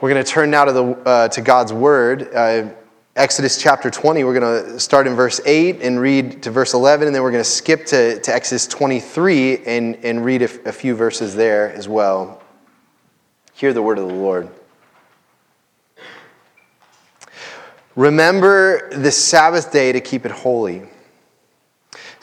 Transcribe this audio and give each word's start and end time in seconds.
We're 0.00 0.10
going 0.10 0.24
to 0.24 0.30
turn 0.30 0.50
now 0.50 0.64
to, 0.64 0.72
the, 0.72 0.84
uh, 0.84 1.28
to 1.28 1.40
God's 1.40 1.72
Word. 1.72 2.28
Uh, 2.34 2.70
Exodus 3.14 3.62
chapter 3.62 3.90
20, 3.90 4.24
we're 4.24 4.38
going 4.38 4.64
to 4.64 4.80
start 4.80 5.06
in 5.06 5.14
verse 5.14 5.40
8 5.46 5.82
and 5.82 6.00
read 6.00 6.42
to 6.42 6.50
verse 6.50 6.74
11, 6.74 7.06
and 7.06 7.14
then 7.14 7.22
we're 7.22 7.30
going 7.30 7.44
to 7.44 7.48
skip 7.48 7.86
to, 7.86 8.18
to 8.20 8.34
Exodus 8.34 8.66
23 8.66 9.64
and, 9.64 9.96
and 10.04 10.24
read 10.24 10.42
a, 10.42 10.68
a 10.68 10.72
few 10.72 10.96
verses 10.96 11.36
there 11.36 11.72
as 11.72 11.88
well. 11.88 12.42
Hear 13.52 13.72
the 13.72 13.82
word 13.82 13.98
of 13.98 14.08
the 14.08 14.14
Lord. 14.14 14.48
Remember 17.94 18.90
the 18.90 19.12
Sabbath 19.12 19.70
day 19.70 19.92
to 19.92 20.00
keep 20.00 20.26
it 20.26 20.32
holy. 20.32 20.82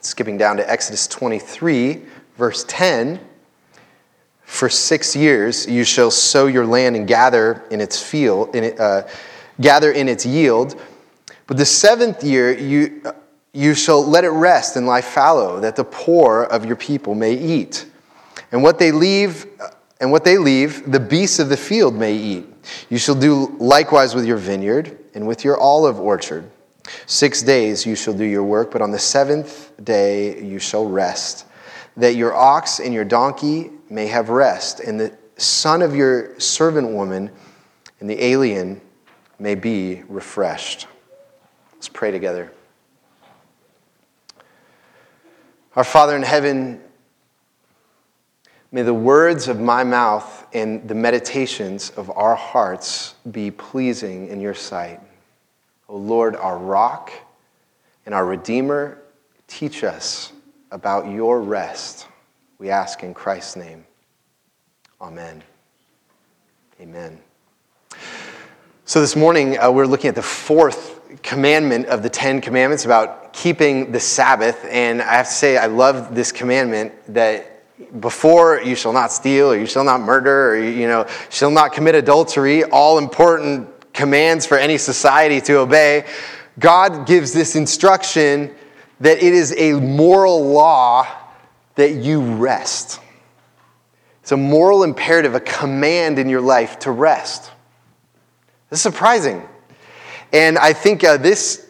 Skipping 0.00 0.38
down 0.38 0.56
to 0.56 0.70
Exodus 0.70 1.06
23, 1.06 2.02
verse 2.36 2.64
10. 2.68 3.20
For 4.44 4.68
six 4.68 5.14
years 5.14 5.66
you 5.66 5.84
shall 5.84 6.10
sow 6.10 6.46
your 6.46 6.66
land 6.66 6.96
and 6.96 7.06
gather 7.06 7.62
in 7.70 7.80
its 7.80 8.02
field, 8.02 8.54
in 8.56 8.64
it, 8.64 8.80
uh, 8.80 9.06
gather 9.60 9.92
in 9.92 10.08
its 10.08 10.26
yield. 10.26 10.80
But 11.46 11.56
the 11.56 11.66
seventh 11.66 12.24
year 12.24 12.56
you, 12.56 13.02
uh, 13.04 13.12
you 13.52 13.74
shall 13.74 14.04
let 14.04 14.24
it 14.24 14.30
rest 14.30 14.76
and 14.76 14.86
lie 14.86 15.02
fallow, 15.02 15.60
that 15.60 15.76
the 15.76 15.84
poor 15.84 16.42
of 16.44 16.64
your 16.64 16.76
people 16.76 17.14
may 17.14 17.34
eat. 17.34 17.86
And 18.52 18.62
what 18.62 18.78
they 18.78 18.90
leave, 18.90 19.46
uh, 19.60 19.68
and 20.00 20.10
what 20.10 20.24
they 20.24 20.38
leave, 20.38 20.90
the 20.90 21.00
beasts 21.00 21.38
of 21.38 21.48
the 21.48 21.56
field 21.56 21.94
may 21.94 22.14
eat. 22.16 22.46
You 22.88 22.98
shall 22.98 23.14
do 23.14 23.54
likewise 23.58 24.14
with 24.14 24.24
your 24.24 24.38
vineyard 24.38 24.98
and 25.14 25.26
with 25.26 25.44
your 25.44 25.58
olive 25.58 26.00
orchard. 26.00 26.50
Six 27.06 27.42
days 27.42 27.86
you 27.86 27.94
shall 27.94 28.14
do 28.14 28.24
your 28.24 28.44
work, 28.44 28.70
but 28.70 28.82
on 28.82 28.90
the 28.90 28.98
seventh 28.98 29.72
day 29.84 30.42
you 30.42 30.58
shall 30.58 30.86
rest, 30.86 31.46
that 31.96 32.14
your 32.14 32.34
ox 32.34 32.80
and 32.80 32.94
your 32.94 33.04
donkey 33.04 33.70
may 33.88 34.06
have 34.06 34.28
rest, 34.28 34.80
and 34.80 34.98
the 34.98 35.16
son 35.36 35.82
of 35.82 35.94
your 35.94 36.38
servant 36.38 36.88
woman 36.90 37.30
and 38.00 38.08
the 38.08 38.22
alien 38.22 38.80
may 39.38 39.54
be 39.54 40.02
refreshed. 40.08 40.86
Let's 41.74 41.88
pray 41.88 42.10
together. 42.10 42.52
Our 45.76 45.84
Father 45.84 46.16
in 46.16 46.22
heaven, 46.22 46.80
may 48.72 48.82
the 48.82 48.94
words 48.94 49.48
of 49.48 49.60
my 49.60 49.84
mouth 49.84 50.46
and 50.52 50.86
the 50.86 50.94
meditations 50.94 51.90
of 51.90 52.10
our 52.10 52.34
hearts 52.34 53.14
be 53.30 53.50
pleasing 53.50 54.28
in 54.28 54.40
your 54.40 54.54
sight. 54.54 55.00
O 55.90 55.96
Lord, 55.96 56.36
our 56.36 56.56
rock 56.56 57.12
and 58.06 58.14
our 58.14 58.24
Redeemer, 58.24 58.98
teach 59.48 59.82
us 59.82 60.32
about 60.70 61.10
your 61.10 61.42
rest. 61.42 62.06
We 62.58 62.70
ask 62.70 63.02
in 63.02 63.12
Christ's 63.12 63.56
name. 63.56 63.84
Amen. 65.00 65.42
Amen. 66.80 67.18
So 68.84 69.00
this 69.00 69.16
morning, 69.16 69.58
uh, 69.58 69.72
we're 69.72 69.86
looking 69.86 70.06
at 70.06 70.14
the 70.14 70.22
fourth 70.22 71.00
commandment 71.24 71.86
of 71.86 72.04
the 72.04 72.08
Ten 72.08 72.40
Commandments 72.40 72.84
about 72.84 73.32
keeping 73.32 73.90
the 73.90 73.98
Sabbath. 73.98 74.64
And 74.70 75.02
I 75.02 75.14
have 75.14 75.26
to 75.26 75.32
say, 75.32 75.56
I 75.56 75.66
love 75.66 76.14
this 76.14 76.30
commandment 76.30 76.92
that 77.12 78.00
before 78.00 78.62
you 78.62 78.76
shall 78.76 78.92
not 78.92 79.10
steal 79.10 79.50
or 79.50 79.56
you 79.56 79.66
shall 79.66 79.82
not 79.82 80.00
murder 80.00 80.50
or 80.50 80.56
you 80.62 80.86
know 80.86 81.06
shall 81.30 81.50
not 81.50 81.72
commit 81.72 81.94
adultery 81.94 82.62
all 82.64 82.98
important 82.98 83.79
commands 83.92 84.46
for 84.46 84.56
any 84.56 84.78
society 84.78 85.40
to 85.42 85.58
obey, 85.58 86.06
God 86.58 87.06
gives 87.06 87.32
this 87.32 87.56
instruction 87.56 88.54
that 89.00 89.22
it 89.22 89.32
is 89.32 89.54
a 89.56 89.72
moral 89.72 90.46
law 90.52 91.06
that 91.76 91.94
you 91.94 92.20
rest. 92.20 93.00
It's 94.22 94.32
a 94.32 94.36
moral 94.36 94.82
imperative, 94.82 95.34
a 95.34 95.40
command 95.40 96.18
in 96.18 96.28
your 96.28 96.42
life 96.42 96.78
to 96.80 96.90
rest. 96.90 97.50
This 98.68 98.78
is 98.78 98.82
surprising. 98.82 99.42
And 100.32 100.58
I 100.58 100.72
think 100.72 101.02
uh, 101.02 101.16
this 101.16 101.66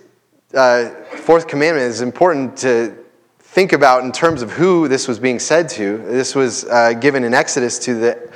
uh, 0.53 0.91
fourth 1.17 1.47
commandment 1.47 1.87
is 1.87 2.01
important 2.03 2.57
to 2.59 2.97
think 3.39 3.73
about 3.73 4.05
in 4.05 4.13
terms 4.13 4.43
of 4.43 4.51
who 4.53 4.89
this 4.89 5.09
was 5.09 5.19
being 5.19 5.39
said 5.39 5.69
to. 5.71 5.99
This 5.99 6.35
was 6.35 6.65
uh, 6.65 6.93
given 6.95 7.25
in 7.25 7.33
Exodus 7.33 7.79
to 7.81 7.95
the, 7.95 8.33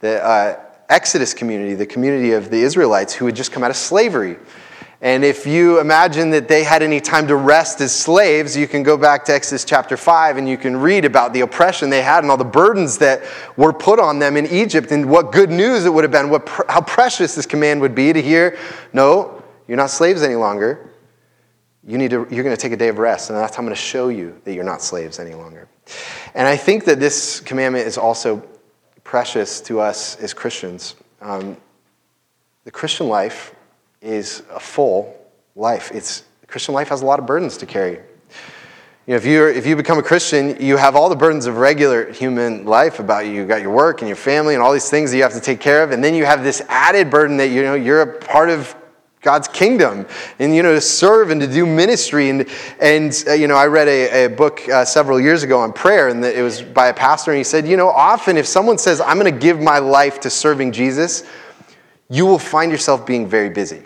the 0.00 0.24
uh, 0.24 0.60
Exodus 0.88 1.34
community, 1.34 1.74
the 1.74 1.86
community 1.86 2.32
of 2.32 2.50
the 2.50 2.60
Israelites 2.60 3.12
who 3.12 3.26
had 3.26 3.36
just 3.36 3.52
come 3.52 3.62
out 3.62 3.70
of 3.70 3.76
slavery. 3.76 4.36
And 5.00 5.24
if 5.24 5.46
you 5.46 5.78
imagine 5.78 6.30
that 6.30 6.48
they 6.48 6.64
had 6.64 6.82
any 6.82 7.00
time 7.00 7.28
to 7.28 7.36
rest 7.36 7.80
as 7.80 7.94
slaves, 7.94 8.56
you 8.56 8.66
can 8.66 8.82
go 8.82 8.96
back 8.96 9.24
to 9.26 9.34
Exodus 9.34 9.64
chapter 9.64 9.96
5 9.96 10.38
and 10.38 10.48
you 10.48 10.56
can 10.56 10.76
read 10.76 11.04
about 11.04 11.32
the 11.32 11.42
oppression 11.42 11.88
they 11.88 12.02
had 12.02 12.24
and 12.24 12.30
all 12.32 12.36
the 12.36 12.44
burdens 12.44 12.98
that 12.98 13.22
were 13.56 13.72
put 13.72 14.00
on 14.00 14.18
them 14.18 14.36
in 14.36 14.46
Egypt 14.46 14.90
and 14.90 15.08
what 15.08 15.30
good 15.30 15.50
news 15.50 15.84
it 15.84 15.90
would 15.94 16.02
have 16.02 16.10
been, 16.10 16.30
what, 16.30 16.48
how 16.68 16.80
precious 16.80 17.36
this 17.36 17.46
command 17.46 17.80
would 17.80 17.94
be 17.94 18.12
to 18.12 18.20
hear 18.20 18.58
no, 18.92 19.44
you're 19.68 19.76
not 19.76 19.90
slaves 19.90 20.22
any 20.22 20.34
longer. 20.34 20.90
You 21.86 21.96
need 21.96 22.10
to, 22.10 22.26
you're 22.28 22.44
going 22.44 22.56
to 22.56 22.60
take 22.60 22.72
a 22.72 22.76
day 22.76 22.88
of 22.88 22.98
rest, 22.98 23.30
and 23.30 23.38
that's 23.38 23.54
how 23.54 23.60
I'm 23.60 23.66
going 23.66 23.76
to 23.76 23.80
show 23.80 24.08
you 24.08 24.40
that 24.44 24.52
you're 24.52 24.64
not 24.64 24.82
slaves 24.82 25.20
any 25.20 25.34
longer. 25.34 25.68
And 26.34 26.46
I 26.46 26.56
think 26.56 26.84
that 26.86 26.98
this 26.98 27.40
commandment 27.40 27.86
is 27.86 27.96
also 27.96 28.42
precious 29.08 29.62
to 29.62 29.80
us 29.80 30.16
as 30.16 30.34
Christians. 30.34 30.94
Um, 31.22 31.56
the 32.64 32.70
Christian 32.70 33.08
life 33.08 33.54
is 34.02 34.42
a 34.50 34.60
full 34.60 35.16
life. 35.56 35.90
It's, 35.94 36.24
Christian 36.46 36.74
life 36.74 36.88
has 36.88 37.00
a 37.00 37.06
lot 37.06 37.18
of 37.18 37.24
burdens 37.24 37.56
to 37.56 37.64
carry. 37.64 37.92
You 37.94 38.02
know, 39.06 39.16
if, 39.16 39.24
you 39.24 39.46
if 39.46 39.66
you 39.66 39.76
become 39.76 39.98
a 39.98 40.02
Christian, 40.02 40.62
you 40.62 40.76
have 40.76 40.94
all 40.94 41.08
the 41.08 41.16
burdens 41.16 41.46
of 41.46 41.56
regular 41.56 42.12
human 42.12 42.66
life 42.66 42.98
about 42.98 43.24
you. 43.24 43.32
You've 43.32 43.48
got 43.48 43.62
your 43.62 43.70
work 43.70 44.02
and 44.02 44.08
your 44.08 44.16
family 44.16 44.52
and 44.52 44.62
all 44.62 44.74
these 44.74 44.90
things 44.90 45.10
that 45.10 45.16
you 45.16 45.22
have 45.22 45.32
to 45.32 45.40
take 45.40 45.58
care 45.58 45.82
of. 45.82 45.90
And 45.90 46.04
then 46.04 46.14
you 46.14 46.26
have 46.26 46.44
this 46.44 46.60
added 46.68 47.08
burden 47.08 47.38
that, 47.38 47.48
you 47.48 47.62
know, 47.62 47.76
you're 47.76 48.02
a 48.02 48.18
part 48.18 48.50
of 48.50 48.76
God's 49.28 49.48
kingdom 49.48 50.06
and, 50.38 50.56
you 50.56 50.62
know, 50.62 50.72
to 50.72 50.80
serve 50.80 51.28
and 51.28 51.38
to 51.42 51.46
do 51.46 51.66
ministry. 51.66 52.30
And, 52.30 52.48
and 52.80 53.12
uh, 53.28 53.34
you 53.34 53.46
know, 53.46 53.56
I 53.56 53.66
read 53.66 53.86
a, 53.86 54.24
a 54.24 54.28
book 54.28 54.66
uh, 54.70 54.86
several 54.86 55.20
years 55.20 55.42
ago 55.42 55.60
on 55.60 55.74
prayer, 55.74 56.08
and 56.08 56.24
it 56.24 56.42
was 56.42 56.62
by 56.62 56.88
a 56.88 56.94
pastor, 56.94 57.32
and 57.32 57.36
he 57.36 57.44
said, 57.44 57.68
you 57.68 57.76
know, 57.76 57.90
often 57.90 58.38
if 58.38 58.46
someone 58.46 58.78
says, 58.78 59.02
I'm 59.02 59.18
going 59.18 59.30
to 59.30 59.38
give 59.38 59.60
my 59.60 59.80
life 59.80 60.18
to 60.20 60.30
serving 60.30 60.72
Jesus, 60.72 61.24
you 62.08 62.24
will 62.24 62.38
find 62.38 62.72
yourself 62.72 63.04
being 63.04 63.28
very 63.28 63.50
busy 63.50 63.82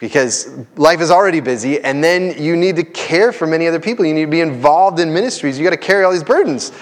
because 0.00 0.48
life 0.76 1.02
is 1.02 1.10
already 1.10 1.40
busy, 1.40 1.80
and 1.82 2.02
then 2.02 2.42
you 2.42 2.56
need 2.56 2.76
to 2.76 2.84
care 2.84 3.30
for 3.30 3.46
many 3.46 3.66
other 3.66 3.80
people. 3.80 4.06
You 4.06 4.14
need 4.14 4.24
to 4.24 4.30
be 4.30 4.40
involved 4.40 5.00
in 5.00 5.12
ministries. 5.12 5.58
You 5.58 5.64
got 5.64 5.70
to 5.70 5.76
carry 5.76 6.02
all 6.02 6.12
these 6.12 6.24
burdens. 6.24 6.72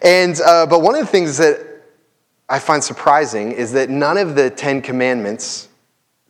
And, 0.00 0.40
uh, 0.40 0.66
but 0.66 0.80
one 0.80 0.94
of 0.94 1.00
the 1.00 1.10
things 1.10 1.38
that 1.38 1.58
I 2.48 2.60
find 2.60 2.84
surprising 2.84 3.50
is 3.50 3.72
that 3.72 3.90
none 3.90 4.16
of 4.16 4.36
the 4.36 4.48
Ten 4.48 4.80
Commandments 4.80 5.68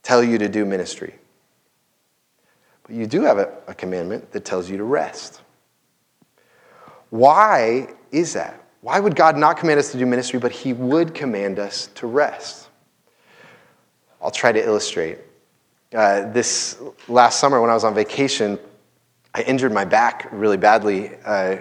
tell 0.03 0.23
you 0.23 0.39
to 0.39 0.49
do 0.49 0.65
ministry. 0.65 1.15
But 2.85 2.97
you 2.97 3.07
do 3.07 3.23
have 3.23 3.39
a, 3.39 3.53
a 3.67 3.75
commandment 3.75 4.33
that 4.33 4.45
tells 4.45 4.69
you 4.69 4.77
to 4.77 4.85
rest. 4.85 5.41
Why 7.11 7.89
is 8.11 8.33
that? 8.33 8.59
Why 8.81 8.99
would 8.99 9.15
God 9.15 9.37
not 9.37 9.59
command 9.59 9.79
us 9.79 9.93
to 9.93 9.99
do 9.99 10.07
ministry, 10.07 10.39
but 10.39 10.51
He 10.51 10.73
would 10.73 11.15
command 11.15 11.59
us 11.59 11.89
to 11.95 12.07
rest? 12.07 12.69
I'll 14.21 14.31
try 14.31 14.53
to 14.53 14.65
illustrate. 14.65 15.19
Uh, 15.95 16.31
this 16.33 16.81
last 17.07 17.39
summer, 17.39 17.61
when 17.61 17.71
I 17.71 17.75
was 17.75 17.85
on 17.85 17.95
vacation, 17.95 18.59
I 19.35 19.43
injured 19.43 19.73
my 19.73 19.85
back 19.85 20.29
really 20.33 20.57
badly. 20.57 21.13
Uh, 21.25 21.59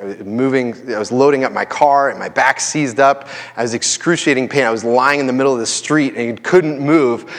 I 0.00 0.04
was 0.04 0.18
moving, 0.18 0.92
I 0.92 0.98
was 0.98 1.12
loading 1.12 1.44
up 1.44 1.52
my 1.52 1.64
car 1.64 2.10
and 2.10 2.18
my 2.18 2.28
back 2.28 2.60
seized 2.60 2.98
up. 2.98 3.28
I 3.56 3.62
was 3.62 3.74
excruciating 3.74 4.48
pain. 4.48 4.64
I 4.64 4.70
was 4.70 4.84
lying 4.84 5.20
in 5.20 5.26
the 5.26 5.32
middle 5.32 5.52
of 5.52 5.60
the 5.60 5.66
street 5.66 6.14
and 6.16 6.42
couldn't 6.42 6.80
move. 6.80 7.32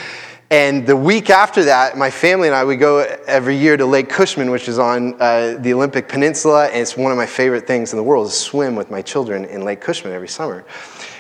And 0.52 0.86
the 0.86 0.96
week 0.96 1.32
after 1.32 1.64
that, 1.64 1.98
my 1.98 2.12
family 2.12 2.48
and 2.48 2.56
I, 2.56 2.64
we 2.66 2.76
go 2.76 3.00
every 3.26 3.58
year 3.58 3.78
to 3.78 3.86
Lake 3.86 4.10
Cushman, 4.10 4.52
which 4.52 4.68
is 4.68 4.78
on 4.78 5.20
uh, 5.20 5.58
the 5.60 5.74
Olympic 5.74 6.08
Peninsula. 6.08 6.68
And 6.68 6.82
it's 6.82 6.96
one 6.96 7.12
of 7.12 7.18
my 7.18 7.26
favorite 7.26 7.66
things 7.66 7.94
in 7.94 7.98
the 7.98 8.04
world 8.04 8.28
is 8.28 8.38
swim 8.38 8.76
with 8.76 8.92
my 8.92 9.02
children 9.02 9.46
in 9.46 9.64
Lake 9.64 9.82
Cushman 9.82 10.14
every 10.14 10.28
summer. 10.28 10.64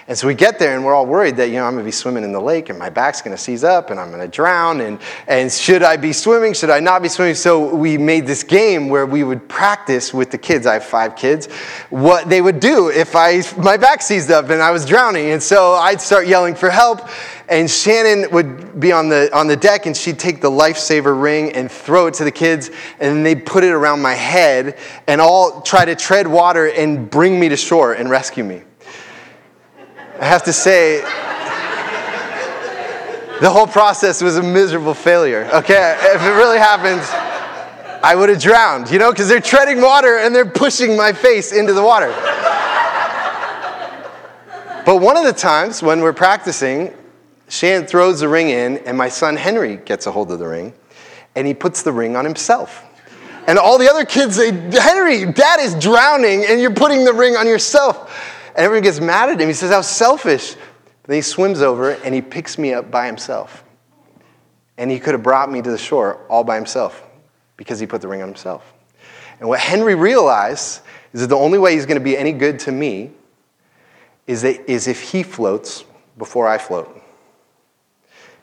And 0.07 0.15
so 0.15 0.27
we 0.27 0.35
get 0.35 0.59
there 0.59 0.75
and 0.75 0.85
we're 0.85 0.93
all 0.93 1.07
worried 1.07 1.35
that, 1.37 1.47
you 1.47 1.55
know, 1.55 1.65
I'm 1.65 1.73
going 1.73 1.83
to 1.83 1.87
be 1.87 1.91
swimming 1.91 2.23
in 2.23 2.31
the 2.31 2.39
lake 2.39 2.69
and 2.69 2.77
my 2.77 2.91
back's 2.91 3.23
going 3.23 3.35
to 3.35 3.41
seize 3.41 3.63
up 3.63 3.89
and 3.89 3.99
I'm 3.99 4.09
going 4.09 4.21
to 4.21 4.27
drown. 4.27 4.81
And, 4.81 4.99
and 5.25 5.51
should 5.51 5.81
I 5.81 5.97
be 5.97 6.13
swimming? 6.13 6.53
Should 6.53 6.69
I 6.69 6.79
not 6.79 7.01
be 7.01 7.09
swimming? 7.09 7.33
So 7.33 7.73
we 7.73 7.97
made 7.97 8.27
this 8.27 8.43
game 8.43 8.89
where 8.89 9.07
we 9.07 9.23
would 9.23 9.49
practice 9.49 10.13
with 10.13 10.29
the 10.29 10.37
kids. 10.37 10.67
I 10.67 10.73
have 10.73 10.85
five 10.85 11.15
kids. 11.15 11.47
What 11.89 12.29
they 12.29 12.39
would 12.39 12.59
do 12.59 12.89
if 12.89 13.15
I, 13.15 13.41
my 13.59 13.77
back 13.77 14.03
seized 14.03 14.29
up 14.29 14.51
and 14.51 14.61
I 14.61 14.69
was 14.69 14.85
drowning. 14.85 15.31
And 15.31 15.41
so 15.41 15.73
I'd 15.73 15.99
start 15.99 16.27
yelling 16.27 16.53
for 16.53 16.69
help. 16.69 17.09
And 17.49 17.69
Shannon 17.69 18.29
would 18.31 18.79
be 18.79 18.91
on 18.91 19.09
the, 19.09 19.35
on 19.35 19.47
the 19.47 19.57
deck 19.57 19.87
and 19.87 19.97
she'd 19.97 20.19
take 20.19 20.39
the 20.39 20.51
lifesaver 20.51 21.19
ring 21.19 21.51
and 21.53 21.71
throw 21.71 22.05
it 22.05 22.13
to 22.15 22.23
the 22.23 22.31
kids. 22.31 22.69
And 22.99 23.25
they'd 23.25 23.43
put 23.43 23.63
it 23.63 23.71
around 23.71 24.03
my 24.03 24.13
head 24.13 24.77
and 25.07 25.19
all 25.19 25.61
try 25.61 25.83
to 25.83 25.95
tread 25.95 26.27
water 26.27 26.67
and 26.67 27.09
bring 27.09 27.39
me 27.39 27.49
to 27.49 27.57
shore 27.57 27.93
and 27.93 28.07
rescue 28.07 28.43
me. 28.43 28.61
I 30.19 30.25
have 30.25 30.43
to 30.43 30.53
say, 30.53 31.01
the 33.41 33.49
whole 33.49 33.67
process 33.67 34.21
was 34.21 34.37
a 34.37 34.43
miserable 34.43 34.93
failure. 34.93 35.49
Okay, 35.53 35.97
if 35.99 36.21
it 36.21 36.31
really 36.31 36.57
happened, 36.57 37.01
I 38.01 38.15
would 38.15 38.29
have 38.29 38.39
drowned, 38.39 38.89
you 38.89 38.97
know, 38.97 39.11
because 39.11 39.27
they're 39.27 39.41
treading 39.41 39.81
water 39.81 40.19
and 40.19 40.33
they're 40.33 40.45
pushing 40.45 40.95
my 40.95 41.11
face 41.11 41.51
into 41.51 41.73
the 41.73 41.83
water. 41.83 42.13
But 44.85 45.01
one 45.01 45.17
of 45.17 45.25
the 45.25 45.33
times 45.33 45.83
when 45.83 45.99
we're 45.99 46.13
practicing, 46.13 46.93
Shan 47.49 47.85
throws 47.85 48.21
the 48.21 48.29
ring 48.29 48.49
in, 48.49 48.77
and 48.85 48.97
my 48.97 49.09
son 49.09 49.35
Henry 49.35 49.77
gets 49.77 50.07
a 50.07 50.11
hold 50.11 50.31
of 50.31 50.39
the 50.39 50.47
ring, 50.47 50.73
and 51.35 51.45
he 51.45 51.53
puts 51.53 51.81
the 51.81 51.91
ring 51.91 52.15
on 52.15 52.23
himself. 52.23 52.83
And 53.47 53.59
all 53.59 53.77
the 53.77 53.89
other 53.89 54.05
kids 54.05 54.37
say, 54.37 54.51
Henry, 54.51 55.31
dad 55.31 55.59
is 55.59 55.75
drowning, 55.75 56.45
and 56.45 56.61
you're 56.61 56.73
putting 56.73 57.03
the 57.03 57.13
ring 57.13 57.35
on 57.35 57.47
yourself. 57.47 58.14
And 58.55 58.63
everyone 58.63 58.83
gets 58.83 59.01
mad 59.01 59.29
at 59.29 59.39
him. 59.39 59.47
He 59.47 59.53
says, 59.53 59.71
How 59.71 59.81
selfish. 59.81 60.55
But 61.01 61.09
then 61.09 61.15
he 61.17 61.21
swims 61.21 61.61
over 61.61 61.91
and 61.91 62.15
he 62.15 62.21
picks 62.21 62.57
me 62.57 62.73
up 62.73 62.89
by 62.89 63.05
himself. 63.05 63.63
And 64.77 64.89
he 64.89 64.99
could 64.99 65.13
have 65.13 65.23
brought 65.23 65.51
me 65.51 65.61
to 65.61 65.69
the 65.69 65.77
shore 65.77 66.25
all 66.29 66.43
by 66.43 66.55
himself 66.55 67.03
because 67.57 67.79
he 67.79 67.85
put 67.85 68.01
the 68.01 68.07
ring 68.07 68.21
on 68.21 68.29
himself. 68.29 68.73
And 69.39 69.49
what 69.49 69.59
Henry 69.59 69.95
realized 69.95 70.81
is 71.13 71.21
that 71.21 71.27
the 71.27 71.37
only 71.37 71.59
way 71.59 71.73
he's 71.73 71.85
going 71.85 71.99
to 71.99 72.03
be 72.03 72.17
any 72.17 72.31
good 72.31 72.59
to 72.59 72.71
me 72.71 73.11
is, 74.25 74.41
that, 74.41 74.69
is 74.69 74.87
if 74.87 75.01
he 75.01 75.21
floats 75.21 75.83
before 76.17 76.47
I 76.47 76.57
float. 76.57 77.01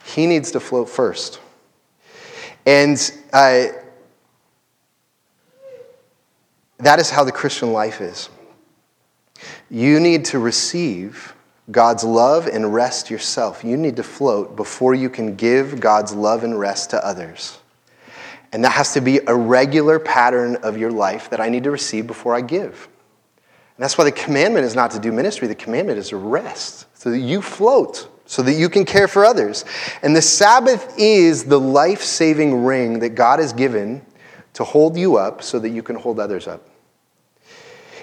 He 0.05 0.27
needs 0.27 0.51
to 0.53 0.61
float 0.61 0.89
first. 0.89 1.41
And 2.67 2.99
uh, 3.33 3.67
that 6.79 6.99
is 6.99 7.11
how 7.11 7.25
the 7.25 7.33
Christian 7.33 7.73
life 7.73 8.01
is. 8.01 8.29
You 9.73 10.01
need 10.01 10.27
to 10.27 10.39
receive 10.39 11.35
God's 11.71 12.05
love 12.05 12.47
and 12.47 12.75
rest 12.75 13.11
yourself. 13.11 13.65
You 13.65 13.79
need 13.79 13.97
to 13.97 14.03
float 14.03 14.55
before 14.55 14.93
you 14.93 15.09
can 15.09 15.35
give 15.35 15.81
God's 15.81 16.13
love 16.13 16.45
and 16.45 16.61
rest 16.61 16.91
to 16.91 17.03
others. 17.03 17.59
And 18.53 18.63
that 18.65 18.73
has 18.73 18.93
to 18.93 19.01
be 19.01 19.21
a 19.27 19.35
regular 19.35 19.99
pattern 19.99 20.57
of 20.57 20.77
your 20.77 20.91
life 20.91 21.31
that 21.31 21.41
I 21.41 21.49
need 21.49 21.65
to 21.65 21.71
receive 21.71 22.07
before 22.07 22.35
I 22.35 22.43
give. 22.43 22.87
And 23.79 23.83
that's 23.83 23.97
why 23.97 24.05
the 24.05 24.13
commandment 24.13 24.67
is 24.67 24.75
not 24.75 24.91
to 24.91 24.99
do 24.99 25.11
ministry, 25.11 25.49
the 25.49 25.55
commandment 25.55 25.99
is 25.99 26.11
to 26.11 26.19
rest, 26.19 26.85
so 26.93 27.11
that 27.11 27.21
you 27.21 27.41
float, 27.41 28.11
so 28.27 28.43
that 28.43 28.53
you 28.53 28.69
can 28.69 28.85
care 28.85 29.09
for 29.09 29.25
others. 29.25 29.65
And 30.03 30.15
the 30.15 30.21
Sabbath 30.21 30.99
is 30.99 31.45
the 31.45 31.59
life 31.59 32.03
saving 32.03 32.63
ring 32.63 32.99
that 32.99 33.15
God 33.15 33.39
has 33.39 33.55
given 33.55 34.05
to 34.53 34.65
hold 34.65 34.99
you 34.99 35.17
up 35.17 35.43
so 35.43 35.59
that 35.59 35.71
you 35.71 35.83
can 35.83 35.97
hold 35.97 36.21
others 36.21 36.47
up. 36.47 36.69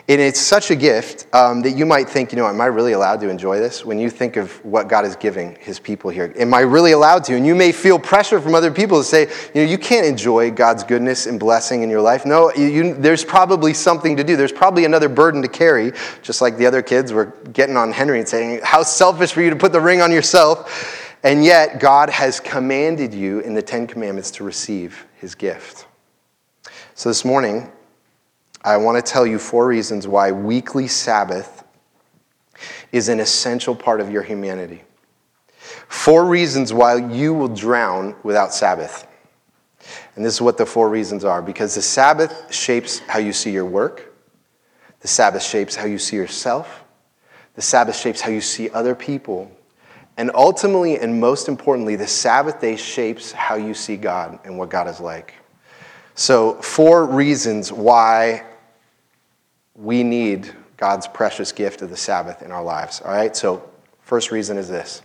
And 0.10 0.20
it's 0.20 0.40
such 0.40 0.72
a 0.72 0.76
gift 0.76 1.28
um, 1.36 1.62
that 1.62 1.78
you 1.78 1.86
might 1.86 2.10
think, 2.10 2.32
you 2.32 2.38
know, 2.40 2.48
am 2.48 2.60
I 2.60 2.66
really 2.66 2.94
allowed 2.94 3.22
to 3.22 3.30
enjoy 3.30 3.60
this? 3.60 3.86
When 3.86 4.00
you 4.00 4.10
think 4.10 4.38
of 4.38 4.52
what 4.66 4.88
God 4.88 5.06
is 5.06 5.16
giving 5.16 5.56
his 5.60 5.80
people 5.80 6.10
here, 6.10 6.34
am 6.36 6.52
I 6.52 6.62
really 6.62 6.94
allowed 6.94 7.24
to? 7.26 7.36
And 7.36 7.46
you 7.46 7.54
may 7.54 7.72
feel 7.72 8.00
pressure 8.00 8.42
from 8.42 8.56
other 8.56 8.72
people 8.72 8.98
to 8.98 9.04
say, 9.04 9.28
you 9.54 9.64
know, 9.64 9.70
you 9.70 9.78
can't 9.78 10.08
enjoy 10.08 10.50
God's 10.50 10.84
goodness 10.84 11.28
and 11.28 11.40
blessing 11.40 11.84
in 11.84 11.92
your 11.92 12.02
life. 12.02 12.26
No, 12.26 12.52
you, 12.56 12.66
you, 12.66 12.94
there's 12.96 13.24
probably 13.24 13.72
something 13.72 14.18
to 14.18 14.24
do. 14.24 14.36
There's 14.36 14.52
probably 14.52 14.86
another 14.86 15.10
burden 15.10 15.44
to 15.44 15.48
carry, 15.48 15.92
just 16.24 16.42
like 16.42 16.58
the 16.58 16.66
other 16.66 16.82
kids 16.82 17.14
were 17.14 17.28
getting 17.54 17.78
on 17.78 17.92
Henry 17.92 18.18
and 18.18 18.28
saying, 18.28 18.62
how 18.64 18.82
selfish 18.82 19.32
for 19.32 19.44
you 19.44 19.52
to 19.52 19.56
put 19.56 19.72
the 19.72 19.82
ring 19.82 20.02
on 20.02 20.12
yourself. 20.12 21.20
And 21.22 21.46
yet, 21.46 21.80
God 21.80 22.10
has 22.10 22.40
commanded 22.40 23.14
you 23.14 23.42
in 23.42 23.54
the 23.54 23.62
Ten 23.62 23.86
Commandments 23.86 24.32
to 24.32 24.44
receive 24.44 25.06
his 25.18 25.36
gift. 25.36 25.86
So 26.96 27.10
this 27.10 27.24
morning, 27.24 27.72
I 28.64 28.78
want 28.78 29.04
to 29.04 29.12
tell 29.12 29.26
you 29.26 29.40
four 29.40 29.68
reasons 29.68 30.08
why 30.08 30.32
weekly 30.32 30.88
Sabbath 30.88 31.64
is 32.92 33.08
an 33.08 33.20
essential 33.20 33.76
part 33.76 34.02
of 34.02 34.12
your 34.12 34.24
humanity. 34.24 34.84
Four 35.88 36.26
reasons 36.26 36.74
why 36.74 36.96
you 36.96 37.34
will 37.34 37.48
drown 37.48 38.16
without 38.24 38.54
Sabbath. 38.54 39.08
And 40.16 40.26
this 40.26 40.34
is 40.36 40.42
what 40.42 40.58
the 40.58 40.66
four 40.66 40.90
reasons 40.90 41.24
are 41.24 41.42
because 41.42 41.76
the 41.76 41.82
Sabbath 41.82 42.54
shapes 42.54 43.00
how 43.00 43.20
you 43.20 43.32
see 43.32 43.52
your 43.52 43.66
work, 43.66 44.14
the 45.00 45.08
Sabbath 45.08 45.42
shapes 45.42 45.76
how 45.76 45.86
you 45.86 45.98
see 45.98 46.18
yourself, 46.18 46.84
the 47.56 47.62
Sabbath 47.62 47.96
shapes 47.96 48.20
how 48.20 48.30
you 48.30 48.42
see 48.42 48.70
other 48.72 48.94
people, 48.94 49.50
and 50.18 50.32
ultimately 50.34 51.00
and 51.00 51.20
most 51.20 51.48
importantly, 51.48 51.96
the 51.96 52.08
Sabbath 52.08 52.60
day 52.60 52.76
shapes 52.76 53.32
how 53.32 53.56
you 53.56 53.74
see 53.74 53.96
God 53.96 54.40
and 54.44 54.58
what 54.58 54.70
God 54.70 54.88
is 54.88 55.00
like. 55.00 55.34
So, 56.16 56.56
four 56.56 57.06
reasons 57.06 57.72
why 57.72 58.44
we 59.80 60.04
need 60.04 60.54
God's 60.78 61.08
precious 61.08 61.52
gift 61.52 61.82
of 61.82 61.90
the 61.90 61.98
Sabbath 61.98 62.42
in 62.42 62.52
our 62.52 62.64
lives. 62.64 63.02
All 63.02 63.12
right? 63.12 63.36
So, 63.36 63.68
first 64.02 64.32
reason 64.32 64.58
is 64.58 64.68
this 64.68 65.02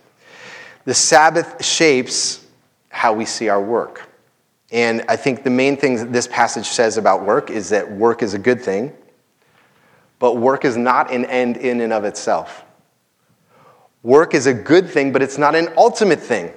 the 0.84 0.94
Sabbath 0.94 1.64
shapes 1.64 2.44
how 2.88 3.12
we 3.12 3.24
see 3.24 3.48
our 3.48 3.62
work. 3.62 4.08
And 4.70 5.04
I 5.08 5.16
think 5.16 5.44
the 5.44 5.50
main 5.50 5.76
thing 5.76 5.96
that 5.96 6.12
this 6.12 6.26
passage 6.26 6.66
says 6.66 6.96
about 6.96 7.24
work 7.24 7.50
is 7.50 7.70
that 7.70 7.90
work 7.90 8.22
is 8.22 8.34
a 8.34 8.38
good 8.38 8.60
thing, 8.60 8.92
but 10.18 10.36
work 10.36 10.64
is 10.64 10.76
not 10.76 11.12
an 11.12 11.24
end 11.26 11.56
in 11.56 11.80
and 11.80 11.92
of 11.92 12.04
itself. 12.04 12.64
Work 14.02 14.34
is 14.34 14.46
a 14.46 14.54
good 14.54 14.88
thing, 14.88 15.12
but 15.12 15.22
it's 15.22 15.38
not 15.38 15.54
an 15.54 15.68
ultimate 15.76 16.20
thing. 16.20 16.52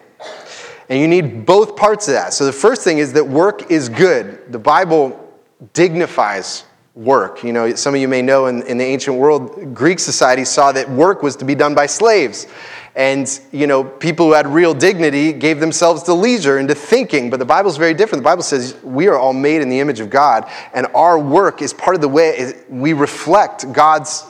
And 0.90 1.00
you 1.00 1.08
need 1.08 1.46
both 1.46 1.76
parts 1.76 2.08
of 2.08 2.14
that. 2.14 2.34
So 2.34 2.46
the 2.46 2.54
first 2.54 2.84
thing 2.84 2.98
is 2.98 3.14
that 3.14 3.28
work 3.28 3.70
is 3.72 3.90
good. 3.90 4.52
The 4.52 4.60
Bible 4.60 5.34
dignifies 5.74 6.64
work. 6.98 7.44
You 7.44 7.54
know, 7.54 7.76
some 7.76 7.94
of 7.94 8.02
you 8.02 8.08
may 8.08 8.24
know 8.24 8.48
in, 8.48 8.64
in 8.64 8.78
the 8.80 8.84
ancient 8.84 9.18
world, 9.18 9.76
Greek 9.76 10.00
society 10.00 10.44
saw 10.44 10.72
that 10.72 10.90
work 10.90 11.22
was 11.22 11.36
to 11.38 11.46
be 11.46 11.54
done 11.54 11.76
by 11.76 11.86
slaves. 11.86 12.48
And, 12.96 13.40
you 13.52 13.68
know, 13.68 13.84
people 13.84 14.26
who 14.26 14.34
had 14.34 14.48
real 14.48 14.74
dignity 14.74 15.32
gave 15.32 15.60
themselves 15.60 16.02
to 16.04 16.14
leisure 16.16 16.58
and 16.58 16.68
to 16.68 16.74
thinking. 16.74 17.30
But 17.30 17.38
the 17.38 17.46
Bible 17.46 17.70
is 17.70 17.78
very 17.78 17.94
different. 17.94 18.24
The 18.24 18.30
Bible 18.30 18.42
says 18.42 18.76
we 18.84 19.08
are 19.08 19.16
all 19.16 19.34
made 19.34 19.62
in 19.62 19.70
the 19.70 19.80
image 19.80 20.00
of 20.00 20.10
God, 20.10 20.50
and 20.74 20.88
our 20.96 21.20
work 21.20 21.62
is 21.62 21.72
part 21.72 21.96
of 21.96 22.02
the 22.02 22.10
way 22.10 22.54
we 22.68 22.94
reflect 22.94 23.72
God's 23.72 24.26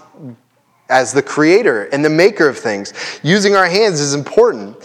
as 0.90 1.14
the 1.14 1.22
creator 1.22 1.86
and 1.86 2.04
the 2.04 2.10
maker 2.10 2.48
of 2.48 2.58
things. 2.58 2.94
Using 3.24 3.56
our 3.56 3.68
hands 3.68 4.00
is 4.00 4.14
important. 4.14 4.78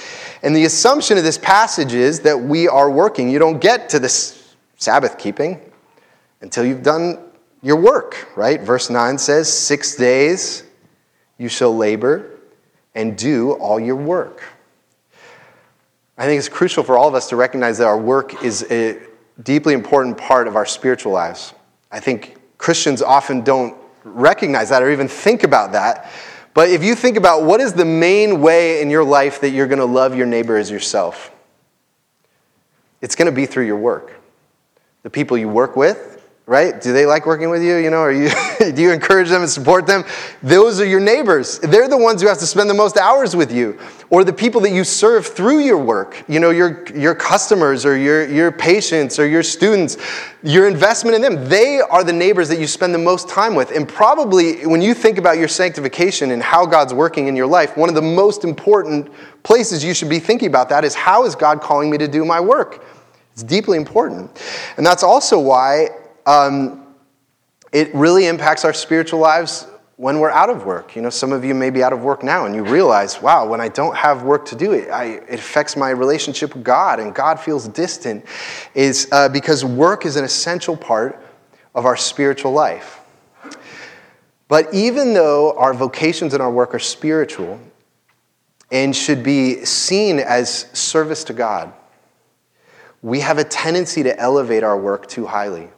And 0.43 0.55
the 0.55 0.65
assumption 0.65 1.17
of 1.17 1.25
this 1.25 1.39
passage 1.39 1.95
is 1.95 2.21
that 2.21 2.39
we 2.39 2.69
are 2.69 2.91
working. 2.91 3.31
You 3.31 3.39
don't 3.39 3.61
get 3.61 3.89
to 3.91 3.99
this 4.01 4.55
Sabbath 4.77 5.17
keeping 5.19 5.61
until 6.41 6.65
you've 6.65 6.83
done 6.83 7.32
your 7.63 7.77
work, 7.77 8.29
right? 8.37 8.61
Verse 8.61 8.91
9 8.91 9.19
says, 9.19 9.53
Six 9.53 9.95
days 9.95 10.65
you 11.39 11.49
shall 11.49 11.75
labor 11.75 12.31
and 12.95 13.17
do 13.17 13.53
all 13.53 13.81
your 13.81 13.97
work. 13.97 14.43
I 16.19 16.27
think 16.27 16.39
it's 16.39 16.49
crucial 16.49 16.85
for 16.85 16.99
all 16.99 17.09
of 17.09 17.15
us 17.15 17.29
to 17.31 17.37
recognize 17.37 17.79
that 17.79 17.87
our 17.87 17.99
work 17.99 18.45
is 18.45 18.67
a 18.71 19.01
deeply 19.43 19.75
important 19.75 20.19
part 20.19 20.47
of 20.47 20.57
our 20.57 20.67
spiritual 20.67 21.13
lives. 21.13 21.55
I 21.91 22.01
think 22.01 22.37
Christians 22.59 23.01
often 23.01 23.43
don't 23.43 23.77
recognize 24.05 24.69
that 24.69 24.83
or 24.83 24.91
even 24.91 25.09
think 25.09 25.43
about 25.43 25.73
that. 25.73 26.11
But 26.55 26.69
if 26.69 26.85
you 26.85 26.95
think 26.95 27.17
about 27.17 27.45
what 27.45 27.61
is 27.61 27.73
the 27.73 27.85
main 27.85 28.43
way 28.43 28.83
in 28.83 28.91
your 28.91 29.05
life 29.05 29.41
that 29.41 29.51
you're 29.51 29.67
going 29.67 29.79
to 29.79 29.85
love 29.85 30.15
your 30.15 30.27
neighbor 30.27 30.57
as 30.57 30.71
yourself, 30.71 31.31
it's 33.01 33.15
going 33.17 33.27
to 33.27 33.35
be 33.35 33.47
through 33.47 33.67
your 33.67 33.79
work. 33.79 34.21
The 35.03 35.11
people 35.11 35.39
you 35.39 35.49
work 35.49 35.77
with, 35.77 36.12
right? 36.47 36.81
Do 36.81 36.93
they 36.93 37.07
like 37.07 37.25
working 37.25 37.51
with 37.51 37.63
you? 37.63 37.77
You 37.77 37.91
know, 37.91 38.01
are 38.01 38.13
you, 38.13 38.29
do 38.59 38.83
you 38.83 38.91
encourage 38.91 39.29
them 39.29 39.43
and 39.43 39.51
support 39.51 39.87
them? 39.87 40.05
Those 40.43 40.81
are 40.81 40.85
your 40.85 40.99
neighbors. 40.99 41.61
They're 41.61 41.89
the 41.89 41.97
ones 41.97 42.21
who 42.21 42.29
have 42.29 42.39
to 42.39 42.47
spend 42.47 42.69
the 42.69 42.75
most 42.75 42.97
hours 42.97 43.37
with 43.37 43.53
you. 43.53 43.79
Or 44.11 44.25
the 44.25 44.33
people 44.33 44.61
that 44.63 44.73
you 44.73 44.83
serve 44.83 45.27
through 45.27 45.61
your 45.61 45.79
work, 45.79 46.23
you 46.29 46.41
know, 46.41 46.51
your, 46.51 46.85
your 46.95 47.15
customers 47.15 47.87
or 47.87 47.97
your, 47.97 48.29
your 48.29 48.51
patients 48.51 49.21
or 49.21 49.27
your 49.27 49.45
students, 49.45 49.97
your 50.43 50.67
investment 50.67 51.15
in 51.15 51.23
them. 51.23 51.49
They 51.49 51.81
are 51.81 52.03
the 52.03 52.13
neighbors 52.13 52.49
that 52.49 52.59
you 52.59 52.67
spend 52.67 52.93
the 52.93 52.99
most 52.99 53.29
time 53.29 53.55
with. 53.55 53.71
And 53.71 53.89
probably 53.89 54.67
when 54.67 54.83
you 54.83 54.95
think 54.95 55.19
about 55.19 55.39
your 55.39 55.49
sanctification 55.49 56.33
and 56.33 56.43
how 56.43 56.67
God's 56.67 56.93
working 56.93 57.29
in 57.29 57.37
your 57.37 57.47
life, 57.47 57.77
one 57.77 57.89
of 57.89 57.95
the 57.95 58.03
most 58.03 58.43
important 58.43 59.11
places 59.45 59.85
you 59.85 59.95
should 59.95 60.11
be 60.11 60.19
thinking 60.19 60.49
about 60.49 60.69
that 60.71 60.85
is 60.85 60.95
how 60.95 61.25
is 61.25 61.37
God 61.37 61.61
calling 61.61 61.89
me 61.89 61.99
to 61.99 62.09
do 62.09 62.25
my 62.25 62.41
work? 62.41 62.85
It's 63.33 63.43
deeply 63.43 63.79
important. 63.79 64.43
And 64.77 64.85
that's 64.85 65.03
also 65.03 65.41
why 65.41 65.89
um, 66.27 66.87
it 67.73 67.95
really 67.95 68.27
impacts 68.27 68.65
our 68.65 68.73
spiritual 68.73 69.21
lives 69.21 69.67
when 69.97 70.19
we're 70.19 70.31
out 70.31 70.51
of 70.51 70.65
work. 70.65 70.97
You 70.97 71.03
know, 71.03 71.11
some 71.11 71.33
of 71.33 71.45
you 71.45 71.55
may 71.55 71.71
be 71.71 71.83
out 71.83 71.93
of 71.93 72.03
work 72.03 72.23
now 72.23 72.45
and 72.47 72.55
you 72.55 72.65
realize, 72.65 73.23
wow, 73.23 73.47
when 73.47 73.61
I 73.61 73.69
don't 73.69 73.97
have 73.97 74.25
work 74.25 74.45
to 74.47 74.57
do, 74.57 74.73
it, 74.73 74.91
I, 74.91 75.05
it 75.05 75.39
affects 75.39 75.77
my 75.77 75.91
relationship 75.91 76.55
with 76.55 76.65
God 76.65 76.99
and 76.99 77.15
God 77.15 77.39
feels 77.39 77.69
distant, 77.69 78.25
is 78.75 79.09
uh, 79.13 79.29
because 79.29 79.65
work 79.65 80.05
is 80.05 80.17
an 80.17 80.25
essential 80.25 80.77
part 80.77 81.25
of 81.75 81.87
our 81.87 81.97
spiritual 81.97 82.53
life. 82.53 83.01
But 84.49 84.75
even 84.75 85.15
though 85.15 85.57
our 85.57 85.73
vocations 85.73 86.35
and 86.35 86.43
our 86.43 86.51
work 86.51 86.75
are 86.75 86.79
spiritual 86.79 87.59
and 88.71 88.95
should 88.95 89.23
be 89.23 89.65
seen 89.65 90.19
as 90.19 90.67
service 90.73 91.25
to 91.25 91.33
God, 91.33 91.73
we 93.03 93.21
have 93.21 93.39
a 93.39 93.45
tendency 93.45 94.03
to 94.03 94.19
elevate 94.19 94.63
our 94.63 94.79
work 94.79 95.07
too 95.07 95.27
highly. 95.27 95.69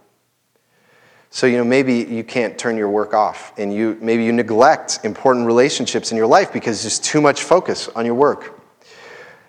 So, 1.34 1.48
you 1.48 1.56
know, 1.56 1.64
maybe 1.64 1.94
you 1.94 2.22
can't 2.22 2.56
turn 2.56 2.76
your 2.76 2.88
work 2.88 3.12
off 3.12 3.52
and 3.58 3.74
you 3.74 3.98
maybe 4.00 4.22
you 4.22 4.32
neglect 4.32 5.00
important 5.02 5.46
relationships 5.46 6.12
in 6.12 6.16
your 6.16 6.28
life 6.28 6.52
because 6.52 6.82
there's 6.82 7.00
too 7.00 7.20
much 7.20 7.42
focus 7.42 7.88
on 7.88 8.06
your 8.06 8.14
work. 8.14 8.62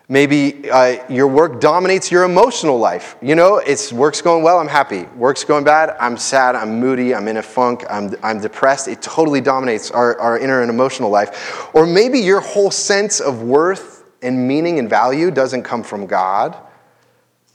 Maybe 0.10 0.68
uh, 0.68 1.06
your 1.14 1.28
work 1.28 1.62
dominates 1.62 2.10
your 2.10 2.24
emotional 2.24 2.80
life. 2.80 3.16
You 3.22 3.36
know, 3.36 3.58
it's 3.58 3.94
work's 3.94 4.20
going 4.20 4.42
well, 4.42 4.58
I'm 4.58 4.68
happy. 4.68 5.04
Work's 5.16 5.44
going 5.44 5.64
bad, 5.64 5.96
I'm 6.00 6.18
sad, 6.18 6.56
I'm 6.56 6.80
moody, 6.80 7.14
I'm 7.14 7.28
in 7.28 7.38
a 7.38 7.44
funk, 7.44 7.84
I'm, 7.88 8.16
I'm 8.24 8.42
depressed. 8.42 8.88
It 8.88 9.04
totally 9.04 9.40
dominates 9.40 9.92
our, 9.92 10.20
our 10.20 10.40
inner 10.40 10.62
and 10.62 10.72
emotional 10.72 11.12
life. 11.12 11.70
Or 11.76 11.86
maybe 11.86 12.18
your 12.18 12.40
whole 12.40 12.72
sense 12.72 13.20
of 13.20 13.44
worth 13.44 14.06
and 14.24 14.48
meaning 14.48 14.80
and 14.80 14.90
value 14.90 15.30
doesn't 15.30 15.62
come 15.62 15.84
from 15.84 16.08
God, 16.08 16.58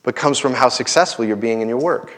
but 0.04 0.14
comes 0.14 0.38
from 0.38 0.54
how 0.54 0.68
successful 0.68 1.24
you're 1.24 1.34
being 1.34 1.62
in 1.62 1.68
your 1.68 1.80
work. 1.80 2.14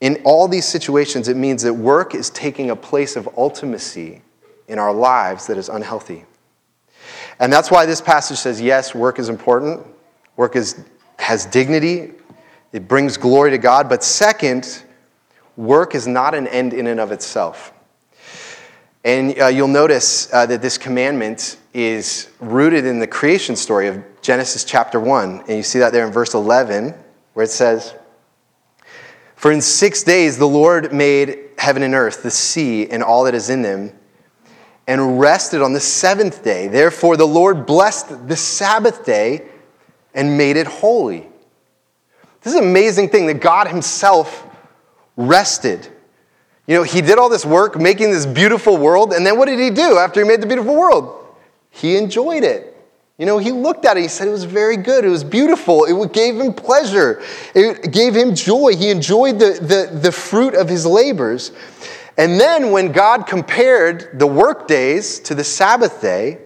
In 0.00 0.20
all 0.24 0.48
these 0.48 0.66
situations, 0.66 1.28
it 1.28 1.36
means 1.36 1.62
that 1.62 1.74
work 1.74 2.14
is 2.14 2.30
taking 2.30 2.70
a 2.70 2.76
place 2.76 3.16
of 3.16 3.26
ultimacy 3.36 4.22
in 4.66 4.78
our 4.78 4.94
lives 4.94 5.46
that 5.48 5.58
is 5.58 5.68
unhealthy. 5.68 6.24
And 7.38 7.52
that's 7.52 7.70
why 7.70 7.86
this 7.86 8.00
passage 8.00 8.38
says 8.38 8.60
yes, 8.60 8.94
work 8.94 9.18
is 9.18 9.28
important, 9.28 9.86
work 10.36 10.56
is, 10.56 10.84
has 11.18 11.46
dignity, 11.46 12.12
it 12.72 12.86
brings 12.86 13.16
glory 13.16 13.50
to 13.50 13.58
God. 13.58 13.88
But 13.88 14.04
second, 14.04 14.82
work 15.56 15.94
is 15.94 16.06
not 16.06 16.34
an 16.34 16.46
end 16.46 16.72
in 16.72 16.86
and 16.86 17.00
of 17.00 17.12
itself. 17.12 17.72
And 19.04 19.38
uh, 19.40 19.46
you'll 19.46 19.68
notice 19.68 20.32
uh, 20.32 20.46
that 20.46 20.60
this 20.60 20.76
commandment 20.76 21.56
is 21.72 22.28
rooted 22.40 22.84
in 22.84 22.98
the 22.98 23.06
creation 23.06 23.56
story 23.56 23.88
of 23.88 24.02
Genesis 24.20 24.64
chapter 24.64 25.00
1. 25.00 25.40
And 25.40 25.56
you 25.56 25.62
see 25.62 25.78
that 25.78 25.92
there 25.92 26.06
in 26.06 26.12
verse 26.12 26.34
11, 26.34 26.94
where 27.32 27.44
it 27.44 27.50
says, 27.50 27.94
For 29.40 29.50
in 29.50 29.62
six 29.62 30.02
days 30.02 30.36
the 30.36 30.46
Lord 30.46 30.92
made 30.92 31.38
heaven 31.56 31.82
and 31.82 31.94
earth, 31.94 32.22
the 32.22 32.30
sea, 32.30 32.86
and 32.90 33.02
all 33.02 33.24
that 33.24 33.34
is 33.34 33.48
in 33.48 33.62
them, 33.62 33.90
and 34.86 35.18
rested 35.18 35.62
on 35.62 35.72
the 35.72 35.80
seventh 35.80 36.44
day. 36.44 36.68
Therefore 36.68 37.16
the 37.16 37.26
Lord 37.26 37.64
blessed 37.64 38.28
the 38.28 38.36
Sabbath 38.36 39.06
day 39.06 39.46
and 40.12 40.36
made 40.36 40.58
it 40.58 40.66
holy. 40.66 41.26
This 42.42 42.52
is 42.52 42.60
an 42.60 42.66
amazing 42.66 43.08
thing 43.08 43.28
that 43.28 43.40
God 43.40 43.66
Himself 43.66 44.46
rested. 45.16 45.88
You 46.66 46.74
know, 46.76 46.82
He 46.82 47.00
did 47.00 47.16
all 47.16 47.30
this 47.30 47.46
work 47.46 47.80
making 47.80 48.10
this 48.10 48.26
beautiful 48.26 48.76
world, 48.76 49.14
and 49.14 49.24
then 49.24 49.38
what 49.38 49.46
did 49.46 49.58
He 49.58 49.70
do 49.70 49.96
after 49.96 50.20
He 50.20 50.28
made 50.28 50.42
the 50.42 50.46
beautiful 50.46 50.76
world? 50.76 51.34
He 51.70 51.96
enjoyed 51.96 52.44
it. 52.44 52.69
You 53.20 53.26
know, 53.26 53.36
he 53.36 53.52
looked 53.52 53.84
at 53.84 53.98
it, 53.98 54.00
he 54.00 54.08
said 54.08 54.28
it 54.28 54.30
was 54.30 54.44
very 54.44 54.78
good, 54.78 55.04
it 55.04 55.10
was 55.10 55.24
beautiful, 55.24 55.84
it 55.84 56.12
gave 56.14 56.40
him 56.40 56.54
pleasure, 56.54 57.22
it 57.54 57.92
gave 57.92 58.16
him 58.16 58.34
joy. 58.34 58.74
He 58.74 58.88
enjoyed 58.88 59.38
the, 59.38 59.58
the, 59.60 59.94
the 59.94 60.10
fruit 60.10 60.54
of 60.54 60.70
his 60.70 60.86
labors. 60.86 61.52
And 62.16 62.40
then 62.40 62.70
when 62.70 62.92
God 62.92 63.26
compared 63.26 64.18
the 64.18 64.26
work 64.26 64.66
days 64.66 65.20
to 65.20 65.34
the 65.34 65.44
Sabbath 65.44 66.00
day, 66.00 66.38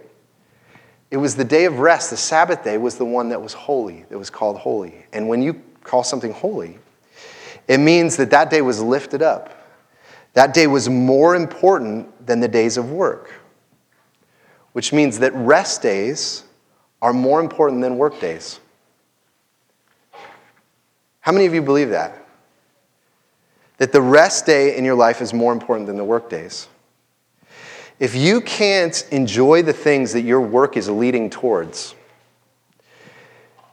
it 1.13 1.17
was 1.17 1.37
the 1.37 1.45
day 1.45 1.67
of 1.67 1.79
rest. 1.79 2.11
The 2.11 2.17
Sabbath 2.17 2.65
day 2.65 2.77
was 2.77 2.99
the 2.99 3.05
one 3.05 3.29
that 3.29 3.41
was 3.41 3.53
holy, 3.53 4.05
that 4.09 4.19
was 4.19 4.29
called 4.29 4.57
holy. 4.57 5.07
And 5.13 5.29
when 5.29 5.43
you 5.43 5.63
call 5.85 6.03
something 6.03 6.33
holy, 6.33 6.81
it 7.69 7.79
means 7.79 8.17
that 8.17 8.31
that 8.31 8.51
day 8.51 8.63
was 8.63 8.83
lifted 8.83 9.23
up. 9.23 9.71
That 10.33 10.53
day 10.53 10.67
was 10.67 10.89
more 10.89 11.37
important 11.37 12.27
than 12.27 12.41
the 12.41 12.49
days 12.49 12.77
of 12.77 12.91
work 12.91 13.31
which 14.73 14.93
means 14.93 15.21
that 15.21 15.33
rest 15.35 15.81
days 15.81 16.43
are 17.05 17.13
more 17.13 17.39
important 17.39 17.83
than 17.83 17.99
work 17.99 18.19
days. 18.19 18.59
How 21.21 21.33
many 21.33 21.45
of 21.45 21.53
you 21.53 21.61
believe 21.61 21.91
that? 21.91 22.27
That 23.77 23.93
the 23.93 24.01
rest 24.01 24.47
day 24.47 24.75
in 24.75 24.87
your 24.87 24.95
life 24.95 25.21
is 25.21 25.35
more 25.35 25.53
important 25.53 25.87
than 25.87 25.99
the 25.99 26.05
work 26.05 26.31
days. 26.31 26.67
If 28.01 28.15
you 28.15 28.41
can't 28.41 29.07
enjoy 29.11 29.61
the 29.61 29.73
things 29.75 30.15
that 30.15 30.23
your 30.23 30.41
work 30.41 30.79
is 30.79 30.89
leading 30.89 31.29
towards, 31.29 31.95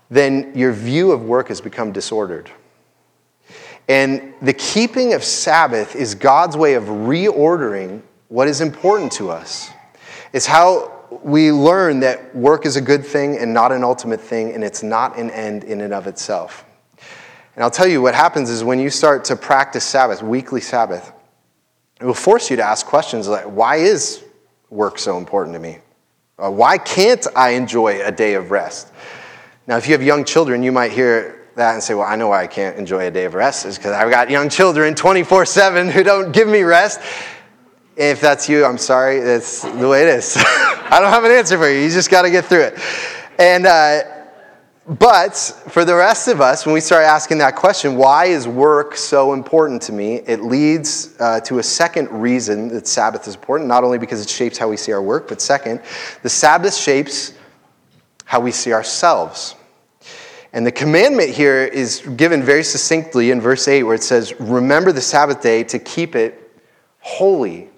then 0.10 0.52
your 0.54 0.74
view 0.74 1.14
of 1.14 1.24
work 1.24 1.48
has 1.48 1.62
become 1.62 1.94
disordered. 1.94 2.52
And 3.88 4.34
the 4.42 4.54
keeping 4.54 5.14
of 5.14 5.24
Sabbath 5.24 5.96
is 5.96 6.16
God's 6.16 6.58
way 6.58 6.74
of 6.74 6.84
reordering 6.84 8.02
what 8.28 8.50
is 8.50 8.60
important 8.60 9.14
to 9.14 9.30
us. 9.30 9.70
It's 10.34 10.46
how 10.46 11.01
we 11.24 11.52
learn 11.52 12.00
that 12.00 12.34
work 12.36 12.66
is 12.66 12.78
a 12.78 12.82
good 12.82 13.06
thing 13.06 13.38
and 13.38 13.54
not 13.54 13.72
an 13.72 13.84
ultimate 13.84 14.22
thing, 14.22 14.54
and 14.54 14.64
it's 14.64 14.82
not 14.82 15.18
an 15.18 15.30
end 15.32 15.64
in 15.66 15.82
and 15.82 15.94
of 15.94 16.08
itself. 16.08 16.66
And 17.56 17.64
I'll 17.64 17.72
tell 17.72 17.88
you 17.88 18.02
what 18.02 18.16
happens 18.16 18.50
is 18.50 18.64
when 18.64 18.80
you 18.80 18.90
start 18.90 19.26
to 19.26 19.36
practice 19.36 19.84
Sabbath, 19.84 20.24
weekly 20.24 20.62
Sabbath, 20.62 21.12
it 22.00 22.06
will 22.06 22.14
force 22.14 22.50
you 22.50 22.56
to 22.56 22.64
ask 22.64 22.86
questions 22.86 23.28
like, 23.28 23.46
why 23.46 23.76
is 23.76 24.24
work 24.70 24.98
so 24.98 25.18
important 25.18 25.54
to 25.54 25.60
me? 25.60 25.80
Uh, 26.40 26.50
why 26.50 26.78
can't 26.78 27.28
I 27.36 27.52
enjoy 27.52 28.04
a 28.04 28.12
day 28.12 28.34
of 28.34 28.50
rest? 28.50 28.92
Now, 29.68 29.78
if 29.78 29.86
you 29.86 29.92
have 29.92 30.02
young 30.02 30.26
children, 30.26 30.64
you 30.64 30.72
might 30.72 30.92
hear 30.92 31.50
that 31.56 31.74
and 31.74 31.84
say, 31.84 31.94
well, 31.94 32.08
I 32.08 32.16
know 32.16 32.30
why 32.30 32.42
I 32.42 32.48
can't 32.48 32.78
enjoy 32.78 33.06
a 33.08 33.12
day 33.12 33.26
of 33.26 33.34
rest 33.34 33.66
is 33.66 33.78
because 33.78 33.92
I've 33.92 34.10
got 34.10 34.30
young 34.30 34.50
children 34.50 34.96
24 34.96 35.46
7 35.46 35.90
who 35.90 36.04
don't 36.04 36.32
give 36.32 36.48
me 36.48 36.64
rest. 36.64 37.02
If 38.04 38.20
that's 38.20 38.50
you, 38.50 38.66
I'm 38.66 38.80
sorry. 38.80 39.20
That's 39.20 39.62
the 39.62 39.88
way 39.88 40.02
it 40.02 40.08
is. 40.08 40.36
I 40.44 40.98
don't 41.00 41.12
have 41.12 41.24
an 41.24 41.30
answer 41.30 41.56
for 41.56 41.70
you. 41.70 41.82
You 41.82 41.90
just 41.92 42.10
got 42.10 42.24
to 42.24 42.32
get 42.32 42.46
through 42.46 42.64
it. 42.64 42.80
And, 43.38 43.68
uh, 43.68 44.02
but 44.88 45.36
for 45.70 45.86
the 45.86 45.94
rest 45.94 46.28
of 46.28 46.42
us, 46.42 46.66
when 46.66 46.74
we 46.74 46.82
start 46.82 47.04
asking 47.04 47.38
that 47.38 47.56
question, 47.56 47.96
why 47.98 48.26
is 48.26 48.48
work 48.48 48.96
so 48.96 49.34
important 49.34 49.84
to 49.84 49.94
me? 49.94 50.16
It 50.16 50.42
leads 50.42 51.16
uh, 51.20 51.42
to 51.42 51.60
a 51.60 51.64
second 51.64 52.10
reason 52.10 52.70
that 52.70 52.88
Sabbath 52.88 53.28
is 53.28 53.36
important, 53.36 53.70
not 53.70 53.84
only 53.84 54.00
because 54.00 54.20
it 54.20 54.30
shapes 54.30 54.58
how 54.58 54.68
we 54.68 54.78
see 54.78 54.92
our 54.94 55.02
work, 55.04 55.28
but 55.28 55.40
second, 55.40 55.80
the 56.24 56.30
Sabbath 56.30 56.74
shapes 56.74 57.36
how 58.26 58.40
we 58.40 58.50
see 58.50 58.74
ourselves. 58.74 59.54
And 60.54 60.66
the 60.66 60.72
commandment 60.72 61.30
here 61.30 61.66
is 61.66 62.00
given 62.18 62.42
very 62.42 62.64
succinctly 62.64 63.30
in 63.30 63.40
verse 63.40 63.68
8, 63.68 63.84
where 63.84 63.94
it 63.94 64.02
says, 64.02 64.34
Remember 64.40 64.92
the 64.92 65.02
Sabbath 65.02 65.40
day 65.40 65.64
to 65.66 65.78
keep 65.78 66.16
it 66.16 66.52
holy. 67.02 67.71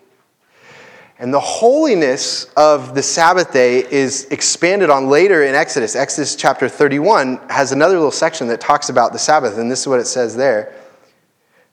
And 1.23 1.33
the 1.33 1.39
holiness 1.39 2.47
of 2.57 2.95
the 2.95 3.01
Sabbath 3.01 3.53
day 3.53 3.89
is 3.89 4.25
expanded 4.25 4.89
on 4.89 5.07
later 5.07 5.45
in 5.45 5.55
Exodus. 5.55 5.95
Exodus 5.95 6.35
chapter 6.35 6.67
31 6.67 7.39
has 7.49 7.71
another 7.71 7.93
little 7.93 8.11
section 8.11 8.49
that 8.49 8.59
talks 8.59 8.89
about 8.89 9.13
the 9.13 9.19
Sabbath, 9.19 9.57
and 9.57 9.71
this 9.71 9.79
is 9.79 9.87
what 9.87 10.01
it 10.01 10.05
says 10.05 10.35
there. 10.35 10.75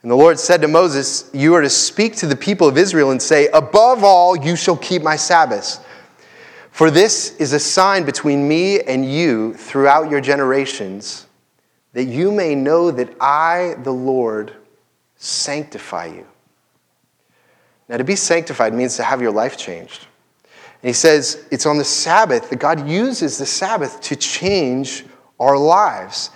And 0.03 0.11
the 0.11 0.15
Lord 0.15 0.39
said 0.39 0.61
to 0.61 0.69
Moses, 0.69 1.29
You 1.35 1.53
are 1.57 1.63
to 1.63 1.69
speak 1.69 2.15
to 2.19 2.29
the 2.29 2.37
people 2.37 2.69
of 2.69 2.79
Israel 2.79 3.11
and 3.11 3.21
say, 3.21 3.49
Above 3.49 4.05
all, 4.05 4.37
you 4.37 4.55
shall 4.55 4.77
keep 4.77 5.03
my 5.03 5.17
Sabbaths. 5.17 5.81
For 6.71 6.89
this 6.89 7.35
is 7.39 7.53
a 7.53 7.59
sign 7.59 8.05
between 8.05 8.47
me 8.47 8.79
and 8.83 9.05
you 9.05 9.55
throughout 9.55 10.13
your 10.13 10.21
generations, 10.21 11.27
that 11.93 12.05
you 12.05 12.31
may 12.31 12.55
know 12.55 12.93
that 12.93 13.17
I, 13.21 13.75
the 13.83 13.91
Lord, 13.91 14.53
sanctify 15.17 16.07
you. 16.07 16.30
Now, 17.91 17.97
to 17.97 18.05
be 18.05 18.15
sanctified 18.15 18.73
means 18.73 18.97
to 18.99 19.03
have 19.03 19.21
your 19.21 19.33
life 19.33 19.57
changed. 19.57 20.07
And 20.45 20.89
he 20.89 20.93
says 20.93 21.45
it's 21.51 21.67
on 21.67 21.77
the 21.77 21.85
Sabbath 21.85 22.49
that 22.49 22.61
God 22.61 22.89
uses 22.89 23.37
the 23.37 23.45
Sabbath 23.45 24.01
to 24.03 24.15
change 24.15 25.05
our 25.41 25.59
lives. 25.59 26.31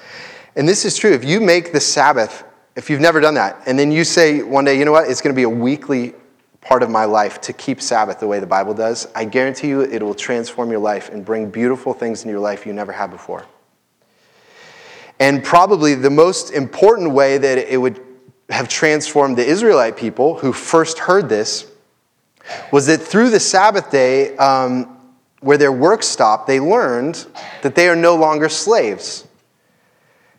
And 0.57 0.69
this 0.69 0.85
is 0.85 0.97
true. 0.97 1.13
If 1.13 1.25
you 1.25 1.41
make 1.41 1.73
the 1.73 1.79
Sabbath, 1.79 2.43
if 2.75 2.91
you've 2.91 3.01
never 3.01 3.21
done 3.21 3.35
that, 3.35 3.63
and 3.67 3.79
then 3.79 3.93
you 3.93 4.03
say 4.03 4.43
one 4.43 4.65
day, 4.65 4.77
you 4.77 4.85
know 4.85 4.91
what, 4.91 5.09
it's 5.09 5.21
going 5.21 5.33
to 5.33 5.39
be 5.39 5.45
a 5.45 5.49
weekly 5.49 6.15
part 6.61 6.83
of 6.83 6.91
my 6.91 7.05
life 7.05 7.41
to 7.43 7.53
keep 7.53 7.81
Sabbath 7.81 8.19
the 8.19 8.27
way 8.27 8.41
the 8.41 8.47
Bible 8.47 8.75
does, 8.75 9.07
I 9.15 9.25
guarantee 9.25 9.69
you 9.69 9.83
it 9.83 10.03
will 10.03 10.15
transform 10.15 10.73
your 10.73 10.81
life 10.81 11.09
and 11.11 11.25
bring 11.25 11.51
beautiful 11.51 11.93
things 11.95 12.23
into 12.23 12.33
your 12.33 12.41
life 12.41 12.67
you 12.67 12.73
never 12.73 12.91
had 12.91 13.13
before. 13.13 13.47
And 15.21 15.45
probably 15.45 15.95
the 15.95 16.11
most 16.11 16.51
important 16.51 17.13
way 17.13 17.39
that 17.39 17.59
it 17.59 17.81
would 17.81 18.04
have 18.51 18.69
transformed 18.69 19.37
the 19.37 19.47
Israelite 19.47 19.97
people 19.97 20.39
who 20.39 20.53
first 20.53 20.99
heard 20.99 21.29
this 21.29 21.71
was 22.71 22.87
that 22.87 22.99
through 22.99 23.31
the 23.31 23.41
Sabbath 23.41 23.91
day, 23.91 24.37
um, 24.37 24.99
where 25.41 25.59
their 25.59 25.73
work 25.73 26.03
stopped, 26.03 26.47
they 26.47 26.61
learned 26.61 27.27
that 27.63 27.75
they 27.75 27.89
are 27.89 27.97
no 27.97 28.17
longer 28.17 28.49
slaves. 28.49 29.27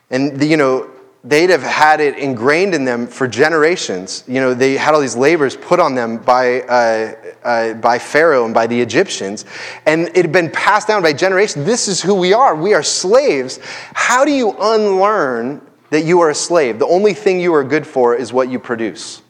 And, 0.10 0.42
you 0.44 0.58
know, 0.58 0.90
they'd 1.24 1.50
have 1.50 1.64
had 1.64 2.00
it 2.00 2.18
ingrained 2.18 2.76
in 2.76 2.86
them 2.86 3.08
for 3.08 3.28
generations. 3.28 4.24
You 4.28 4.40
know, 4.40 4.54
they 4.54 4.78
had 4.78 4.94
all 4.94 5.02
these 5.02 5.16
labors 5.16 5.58
put 5.58 5.80
on 5.80 5.96
them 5.96 6.18
by, 6.18 6.62
uh, 6.62 7.16
uh, 7.44 7.74
by 7.76 7.98
Pharaoh 7.98 8.46
and 8.46 8.54
by 8.54 8.68
the 8.68 8.80
Egyptians, 8.80 9.46
and 9.86 10.08
it 10.10 10.18
had 10.18 10.32
been 10.32 10.52
passed 10.52 10.88
down 10.88 11.02
by 11.02 11.14
generations. 11.14 11.66
This 11.66 11.88
is 11.88 12.02
who 12.02 12.14
we 12.14 12.34
are. 12.34 12.56
We 12.56 12.74
are 12.74 12.84
slaves. 12.84 13.60
How 13.94 14.26
do 14.26 14.32
you 14.32 14.56
unlearn 14.60 15.62
that 15.90 16.06
you 16.06 16.22
are 16.22 16.30
a 16.30 16.36
slave? 16.36 16.80
The 16.80 16.88
only 16.88 17.14
thing 17.14 17.40
you 17.40 17.54
are 17.54 17.64
good 17.64 17.86
for 17.86 18.16
is 18.16 18.34
what 18.34 18.50
you 18.50 18.60
produce. 18.60 19.22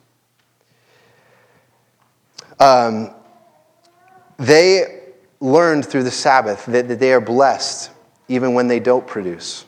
Um, 2.60 3.12
they 4.38 5.04
learned 5.40 5.86
through 5.86 6.04
the 6.04 6.12
Sabbath 6.12 6.66
that, 6.68 6.88
that 6.88 7.00
they 7.00 7.14
are 7.14 7.22
blessed 7.22 7.92
even 8.28 8.54
when 8.54 8.68
they 8.68 8.80
don't 8.80 9.06
produce. 9.06 9.66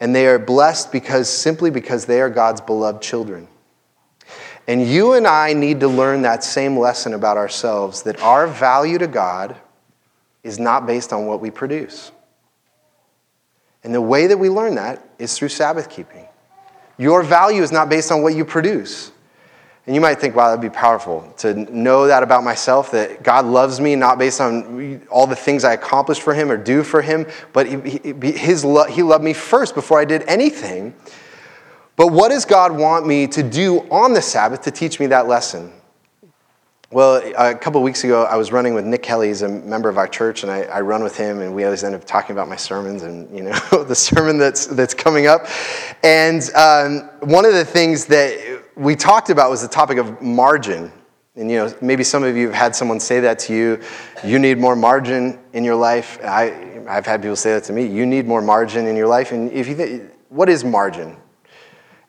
And 0.00 0.14
they 0.14 0.26
are 0.26 0.38
blessed 0.38 0.92
because 0.92 1.28
simply 1.28 1.70
because 1.70 2.06
they 2.06 2.20
are 2.20 2.30
God's 2.30 2.60
beloved 2.60 3.02
children. 3.02 3.48
And 4.68 4.86
you 4.86 5.14
and 5.14 5.26
I 5.26 5.52
need 5.52 5.80
to 5.80 5.88
learn 5.88 6.22
that 6.22 6.44
same 6.44 6.78
lesson 6.78 7.14
about 7.14 7.36
ourselves 7.36 8.02
that 8.02 8.20
our 8.20 8.46
value 8.46 8.98
to 8.98 9.06
God 9.06 9.56
is 10.44 10.58
not 10.58 10.86
based 10.86 11.12
on 11.12 11.26
what 11.26 11.40
we 11.40 11.50
produce. 11.50 12.12
And 13.84 13.94
the 13.94 14.00
way 14.00 14.26
that 14.26 14.38
we 14.38 14.48
learn 14.48 14.76
that 14.76 15.06
is 15.18 15.36
through 15.36 15.48
Sabbath 15.48 15.90
keeping. 15.90 16.26
Your 16.98 17.22
value 17.22 17.62
is 17.62 17.72
not 17.72 17.88
based 17.88 18.12
on 18.12 18.22
what 18.22 18.34
you 18.34 18.44
produce. 18.44 19.10
And 19.86 19.96
you 19.96 20.00
might 20.00 20.20
think, 20.20 20.36
wow, 20.36 20.48
that'd 20.48 20.60
be 20.60 20.70
powerful 20.70 21.32
to 21.38 21.54
know 21.54 22.06
that 22.06 22.22
about 22.22 22.44
myself, 22.44 22.92
that 22.92 23.24
God 23.24 23.44
loves 23.44 23.80
me 23.80 23.96
not 23.96 24.16
based 24.16 24.40
on 24.40 25.04
all 25.10 25.26
the 25.26 25.34
things 25.34 25.64
I 25.64 25.72
accomplish 25.72 26.20
for 26.20 26.34
Him 26.34 26.52
or 26.52 26.56
do 26.56 26.84
for 26.84 27.02
Him, 27.02 27.26
but 27.52 27.66
He, 27.66 28.32
his 28.32 28.64
lo- 28.64 28.86
he 28.86 29.02
loved 29.02 29.24
me 29.24 29.32
first 29.32 29.74
before 29.74 29.98
I 29.98 30.04
did 30.04 30.22
anything. 30.28 30.94
But 31.96 32.08
what 32.08 32.28
does 32.28 32.44
God 32.44 32.72
want 32.72 33.06
me 33.06 33.26
to 33.28 33.42
do 33.42 33.80
on 33.90 34.12
the 34.12 34.22
Sabbath 34.22 34.62
to 34.62 34.70
teach 34.70 35.00
me 35.00 35.06
that 35.06 35.26
lesson? 35.26 35.72
Well, 36.92 37.22
a 37.38 37.54
couple 37.54 37.82
weeks 37.82 38.04
ago, 38.04 38.24
I 38.24 38.36
was 38.36 38.52
running 38.52 38.74
with 38.74 38.84
Nick 38.84 39.02
Kelly. 39.02 39.28
He's 39.28 39.40
a 39.40 39.48
member 39.48 39.88
of 39.88 39.96
our 39.96 40.06
church, 40.06 40.42
and 40.42 40.52
I, 40.52 40.64
I, 40.64 40.82
run 40.82 41.02
with 41.02 41.16
him, 41.16 41.40
and 41.40 41.54
we 41.54 41.64
always 41.64 41.84
end 41.84 41.94
up 41.94 42.04
talking 42.04 42.36
about 42.36 42.50
my 42.50 42.56
sermons 42.56 43.02
and, 43.02 43.34
you 43.34 43.44
know, 43.44 43.52
the 43.88 43.94
sermon 43.94 44.36
that's, 44.36 44.66
that's 44.66 44.92
coming 44.92 45.26
up. 45.26 45.46
And 46.02 46.42
um, 46.54 47.08
one 47.20 47.46
of 47.46 47.54
the 47.54 47.64
things 47.64 48.04
that 48.06 48.62
we 48.76 48.94
talked 48.94 49.30
about 49.30 49.48
was 49.48 49.62
the 49.62 49.68
topic 49.68 49.96
of 49.96 50.20
margin. 50.20 50.92
And, 51.34 51.50
you 51.50 51.56
know, 51.56 51.74
maybe 51.80 52.04
some 52.04 52.24
of 52.24 52.36
you 52.36 52.48
have 52.48 52.54
had 52.54 52.76
someone 52.76 53.00
say 53.00 53.20
that 53.20 53.38
to 53.38 53.54
you. 53.54 53.80
You 54.22 54.38
need 54.38 54.58
more 54.58 54.76
margin 54.76 55.38
in 55.54 55.64
your 55.64 55.76
life. 55.76 56.18
I, 56.22 56.82
I've 56.86 57.06
had 57.06 57.22
people 57.22 57.36
say 57.36 57.54
that 57.54 57.64
to 57.64 57.72
me. 57.72 57.86
You 57.86 58.04
need 58.04 58.26
more 58.26 58.42
margin 58.42 58.86
in 58.86 58.96
your 58.96 59.08
life. 59.08 59.32
And 59.32 59.50
if 59.50 59.66
you 59.66 59.76
think, 59.76 60.12
what 60.28 60.50
is 60.50 60.62
margin? 60.62 61.16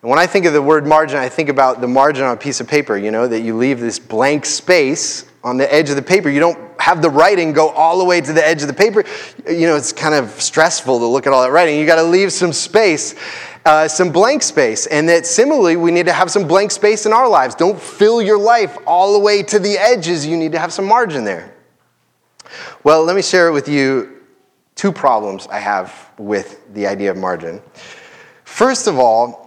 And 0.03 0.09
when 0.09 0.19
I 0.19 0.27
think 0.27 0.45
of 0.45 0.51
the 0.51 0.61
word 0.61 0.85
margin, 0.85 1.17
I 1.17 1.29
think 1.29 1.47
about 1.47 1.79
the 1.79 1.87
margin 1.87 2.25
on 2.25 2.33
a 2.33 2.37
piece 2.37 2.59
of 2.59 2.67
paper, 2.67 2.97
you 2.97 3.09
know, 3.09 3.25
that 3.25 3.39
you 3.39 3.55
leave 3.55 3.79
this 3.79 3.99
blank 3.99 4.45
space 4.45 5.23
on 5.45 5.55
the 5.55 5.73
edge 5.73 5.89
of 5.89 5.95
the 5.95 6.01
paper. 6.01 6.29
You 6.29 6.41
don't 6.41 6.59
have 6.77 7.01
the 7.01 7.09
writing 7.09 7.53
go 7.53 7.69
all 7.69 7.97
the 7.97 8.03
way 8.03 8.19
to 8.19 8.33
the 8.33 8.45
edge 8.45 8.61
of 8.61 8.67
the 8.67 8.73
paper. 8.73 9.05
You 9.49 9.65
know, 9.65 9.77
it's 9.77 9.93
kind 9.93 10.13
of 10.13 10.29
stressful 10.41 10.99
to 10.99 11.05
look 11.05 11.25
at 11.25 11.31
all 11.31 11.41
that 11.43 11.51
writing. 11.51 11.79
You 11.79 11.85
got 11.85 11.95
to 11.95 12.03
leave 12.03 12.33
some 12.33 12.51
space, 12.51 13.15
uh, 13.63 13.87
some 13.87 14.11
blank 14.11 14.43
space. 14.43 14.87
And 14.87 15.07
that 15.07 15.25
similarly, 15.25 15.77
we 15.77 15.89
need 15.89 16.07
to 16.07 16.13
have 16.13 16.29
some 16.29 16.49
blank 16.49 16.71
space 16.71 17.05
in 17.05 17.13
our 17.13 17.29
lives. 17.29 17.55
Don't 17.55 17.79
fill 17.79 18.21
your 18.21 18.37
life 18.37 18.77
all 18.85 19.13
the 19.13 19.19
way 19.19 19.41
to 19.43 19.57
the 19.57 19.77
edges. 19.77 20.25
You 20.25 20.35
need 20.35 20.51
to 20.51 20.59
have 20.59 20.73
some 20.73 20.83
margin 20.83 21.23
there. 21.23 21.55
Well, 22.83 23.05
let 23.05 23.15
me 23.15 23.21
share 23.21 23.53
with 23.53 23.69
you 23.69 24.21
two 24.75 24.91
problems 24.91 25.47
I 25.47 25.59
have 25.59 26.11
with 26.17 26.73
the 26.73 26.87
idea 26.87 27.09
of 27.09 27.15
margin. 27.15 27.61
First 28.43 28.87
of 28.87 28.99
all, 28.99 29.42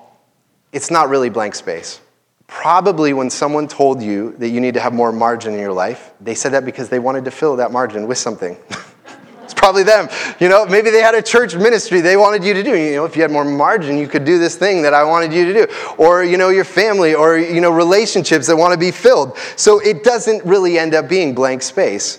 it's 0.72 0.90
not 0.90 1.08
really 1.08 1.30
blank 1.30 1.54
space. 1.54 2.00
Probably 2.46 3.12
when 3.12 3.28
someone 3.28 3.66
told 3.66 4.00
you 4.00 4.32
that 4.38 4.48
you 4.48 4.60
need 4.60 4.74
to 4.74 4.80
have 4.80 4.92
more 4.92 5.10
margin 5.10 5.54
in 5.54 5.60
your 5.60 5.72
life, 5.72 6.12
they 6.20 6.34
said 6.34 6.52
that 6.52 6.64
because 6.64 6.88
they 6.88 6.98
wanted 6.98 7.24
to 7.24 7.30
fill 7.30 7.56
that 7.56 7.72
margin 7.72 8.06
with 8.06 8.18
something. 8.18 8.56
it's 9.42 9.54
probably 9.54 9.82
them. 9.82 10.08
You 10.38 10.48
know, 10.48 10.64
maybe 10.64 10.90
they 10.90 11.00
had 11.00 11.16
a 11.16 11.22
church 11.22 11.56
ministry 11.56 12.00
they 12.00 12.16
wanted 12.16 12.44
you 12.44 12.54
to 12.54 12.62
do. 12.62 12.76
You 12.76 12.96
know, 12.96 13.04
if 13.04 13.16
you 13.16 13.22
had 13.22 13.32
more 13.32 13.44
margin, 13.44 13.98
you 13.98 14.06
could 14.06 14.24
do 14.24 14.38
this 14.38 14.54
thing 14.54 14.82
that 14.82 14.94
I 14.94 15.02
wanted 15.02 15.32
you 15.32 15.52
to 15.52 15.66
do. 15.66 15.74
Or, 15.98 16.22
you 16.22 16.36
know, 16.36 16.50
your 16.50 16.64
family 16.64 17.14
or, 17.14 17.36
you 17.36 17.60
know, 17.60 17.70
relationships 17.70 18.46
that 18.46 18.56
want 18.56 18.72
to 18.72 18.78
be 18.78 18.92
filled. 18.92 19.36
So 19.56 19.80
it 19.80 20.04
doesn't 20.04 20.44
really 20.44 20.78
end 20.78 20.94
up 20.94 21.08
being 21.08 21.34
blank 21.34 21.62
space. 21.62 22.18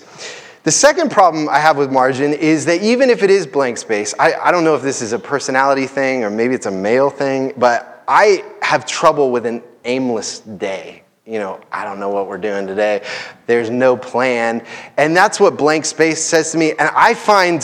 The 0.64 0.72
second 0.72 1.10
problem 1.10 1.48
I 1.48 1.58
have 1.58 1.78
with 1.78 1.90
margin 1.90 2.34
is 2.34 2.66
that 2.66 2.82
even 2.82 3.08
if 3.08 3.22
it 3.22 3.30
is 3.30 3.46
blank 3.46 3.78
space, 3.78 4.14
I, 4.18 4.34
I 4.34 4.50
don't 4.50 4.64
know 4.64 4.74
if 4.74 4.82
this 4.82 5.00
is 5.00 5.14
a 5.14 5.18
personality 5.18 5.86
thing 5.86 6.24
or 6.24 6.28
maybe 6.28 6.54
it's 6.54 6.66
a 6.66 6.70
male 6.70 7.08
thing, 7.08 7.54
but 7.56 7.97
I 8.08 8.42
have 8.62 8.86
trouble 8.86 9.30
with 9.30 9.44
an 9.44 9.62
aimless 9.84 10.40
day. 10.40 11.02
You 11.26 11.38
know, 11.38 11.60
I 11.70 11.84
don't 11.84 12.00
know 12.00 12.08
what 12.08 12.26
we're 12.26 12.38
doing 12.38 12.66
today. 12.66 13.06
There's 13.46 13.68
no 13.68 13.98
plan. 13.98 14.64
And 14.96 15.14
that's 15.14 15.38
what 15.38 15.58
blank 15.58 15.84
space 15.84 16.24
says 16.24 16.52
to 16.52 16.58
me. 16.58 16.70
And 16.70 16.90
I 16.96 17.12
find 17.12 17.62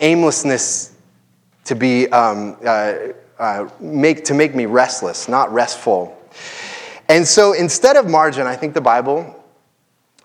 aimlessness 0.00 0.94
to 1.64 1.74
be 1.74 2.08
um, 2.08 2.58
uh, 2.62 2.94
uh, 3.38 3.68
make 3.80 4.24
to 4.26 4.34
make 4.34 4.54
me 4.54 4.66
restless, 4.66 5.28
not 5.28 5.50
restful. 5.50 6.14
And 7.08 7.26
so 7.26 7.54
instead 7.54 7.96
of 7.96 8.06
margin, 8.06 8.46
I 8.46 8.54
think 8.54 8.74
the 8.74 8.82
Bible 8.82 9.34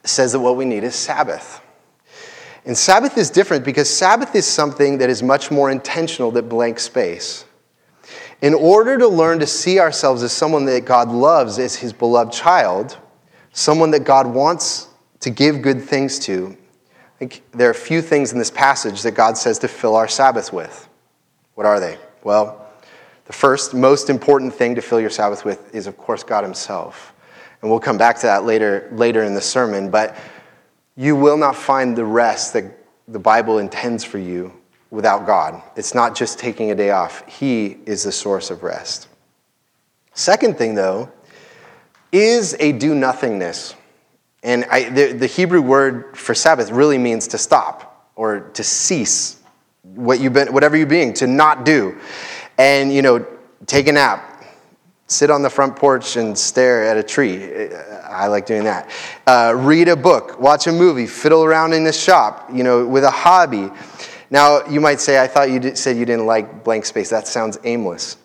says 0.03 0.33
that 0.33 0.39
what 0.41 0.57
we 0.57 0.65
need 0.65 0.83
is 0.83 0.95
Sabbath. 0.95 1.61
And 2.65 2.77
Sabbath 2.77 3.17
is 3.17 3.29
different 3.29 3.63
because 3.63 3.89
Sabbath 3.89 4.35
is 4.35 4.45
something 4.45 4.97
that 4.97 5.09
is 5.09 5.23
much 5.23 5.49
more 5.49 5.71
intentional 5.71 6.31
than 6.31 6.49
blank 6.49 6.79
space. 6.79 7.45
In 8.43 8.53
order 8.53 8.97
to 8.97 9.07
learn 9.07 9.39
to 9.39 9.47
see 9.47 9.79
ourselves 9.79 10.21
as 10.21 10.33
someone 10.33 10.65
that 10.65 10.83
God 10.83 11.07
loves 11.07 11.57
as 11.59 11.77
his 11.77 11.93
beloved 11.93 12.33
child, 12.33 12.97
someone 13.53 13.91
that 13.91 14.03
God 14.03 14.27
wants 14.27 14.89
to 15.21 15.29
give 15.29 15.61
good 15.61 15.81
things 15.81 16.19
to, 16.19 16.57
I 17.15 17.19
think 17.19 17.41
there 17.53 17.69
are 17.69 17.71
a 17.71 17.73
few 17.73 18.01
things 18.01 18.33
in 18.33 18.39
this 18.39 18.51
passage 18.51 19.01
that 19.03 19.11
God 19.11 19.37
says 19.37 19.59
to 19.59 19.69
fill 19.69 19.95
our 19.95 20.09
Sabbath 20.09 20.51
with. 20.51 20.89
What 21.55 21.65
are 21.65 21.79
they? 21.79 21.97
Well, 22.25 22.69
the 23.27 23.31
first, 23.31 23.73
most 23.73 24.09
important 24.09 24.53
thing 24.53 24.75
to 24.75 24.81
fill 24.81 24.99
your 24.99 25.09
Sabbath 25.09 25.45
with 25.45 25.73
is, 25.73 25.87
of 25.87 25.95
course, 25.95 26.21
God 26.21 26.43
Himself. 26.43 27.13
And 27.61 27.71
we'll 27.71 27.79
come 27.79 27.97
back 27.97 28.17
to 28.17 28.25
that 28.25 28.43
later, 28.43 28.89
later 28.91 29.23
in 29.23 29.35
the 29.35 29.41
sermon. 29.41 29.89
But 29.89 30.17
you 30.97 31.15
will 31.15 31.37
not 31.37 31.55
find 31.55 31.95
the 31.95 32.03
rest 32.03 32.51
that 32.51 32.65
the 33.07 33.19
Bible 33.19 33.59
intends 33.59 34.03
for 34.03 34.17
you 34.17 34.51
without 34.93 35.25
God. 35.25 35.59
It's 35.75 35.95
not 35.95 36.15
just 36.15 36.37
taking 36.37 36.69
a 36.69 36.75
day 36.75 36.91
off, 36.91 37.27
He 37.27 37.77
is 37.87 38.03
the 38.03 38.11
source 38.11 38.51
of 38.51 38.61
rest. 38.61 39.07
Second 40.13 40.55
thing, 40.55 40.75
though, 40.75 41.11
is 42.11 42.55
a 42.59 42.73
do 42.73 42.93
nothingness. 42.93 43.73
And 44.43 44.65
I, 44.65 44.89
the, 44.89 45.13
the 45.13 45.25
Hebrew 45.25 45.61
word 45.61 46.15
for 46.15 46.35
Sabbath 46.35 46.69
really 46.69 46.99
means 46.99 47.27
to 47.29 47.39
stop 47.39 48.11
or 48.15 48.41
to 48.53 48.63
cease 48.63 49.39
what 49.81 50.19
you've 50.19 50.33
been, 50.33 50.53
whatever 50.53 50.77
you're 50.77 50.85
being, 50.85 51.13
to 51.15 51.25
not 51.25 51.65
do. 51.65 51.97
And, 52.59 52.93
you 52.93 53.01
know, 53.01 53.25
take 53.65 53.87
a 53.87 53.93
nap, 53.93 54.45
sit 55.07 55.31
on 55.31 55.41
the 55.41 55.49
front 55.49 55.75
porch 55.75 56.17
and 56.17 56.37
stare 56.37 56.83
at 56.83 56.97
a 56.97 57.03
tree. 57.03 57.69
I 58.07 58.27
like 58.27 58.45
doing 58.45 58.65
that. 58.65 58.91
Uh, 59.25 59.53
read 59.57 59.87
a 59.87 59.95
book, 59.95 60.39
watch 60.39 60.67
a 60.67 60.71
movie, 60.71 61.07
fiddle 61.07 61.43
around 61.43 61.73
in 61.73 61.83
the 61.83 61.93
shop, 61.93 62.49
you 62.53 62.63
know, 62.63 62.85
with 62.85 63.03
a 63.03 63.11
hobby. 63.11 63.71
Now, 64.33 64.65
you 64.65 64.81
might 64.81 64.99
say, 64.99 65.21
I 65.21 65.27
thought 65.27 65.51
you 65.51 65.75
said 65.75 65.95
you 65.95 66.05
didn't 66.05 66.25
like 66.25 66.63
blank 66.63 66.85
space. 66.85 67.11
That 67.11 67.27
sounds 67.27 67.59
aimless. 67.65 68.17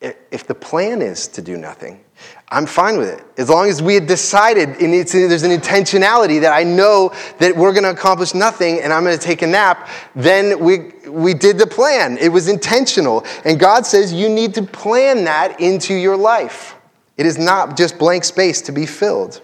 If 0.00 0.46
the 0.46 0.54
plan 0.54 1.02
is 1.02 1.26
to 1.26 1.42
do 1.42 1.56
nothing, 1.56 2.04
I'm 2.50 2.66
fine 2.66 2.98
with 2.98 3.08
it. 3.08 3.24
As 3.36 3.50
long 3.50 3.68
as 3.68 3.82
we 3.82 3.94
had 3.94 4.06
decided, 4.06 4.68
and 4.80 4.94
there's 4.94 5.42
an 5.42 5.50
intentionality 5.50 6.40
that 6.40 6.52
I 6.52 6.62
know 6.62 7.12
that 7.40 7.56
we're 7.56 7.72
going 7.72 7.82
to 7.82 7.90
accomplish 7.90 8.32
nothing 8.32 8.80
and 8.80 8.92
I'm 8.92 9.02
going 9.02 9.18
to 9.18 9.24
take 9.24 9.42
a 9.42 9.46
nap, 9.48 9.88
then 10.14 10.60
we, 10.60 10.92
we 11.08 11.34
did 11.34 11.58
the 11.58 11.66
plan. 11.66 12.16
It 12.18 12.28
was 12.28 12.46
intentional. 12.46 13.26
And 13.44 13.58
God 13.58 13.86
says 13.86 14.12
you 14.12 14.28
need 14.28 14.54
to 14.54 14.62
plan 14.62 15.24
that 15.24 15.60
into 15.60 15.94
your 15.94 16.16
life. 16.16 16.76
It 17.16 17.26
is 17.26 17.38
not 17.38 17.76
just 17.76 17.98
blank 17.98 18.22
space 18.22 18.62
to 18.62 18.70
be 18.70 18.86
filled. 18.86 19.40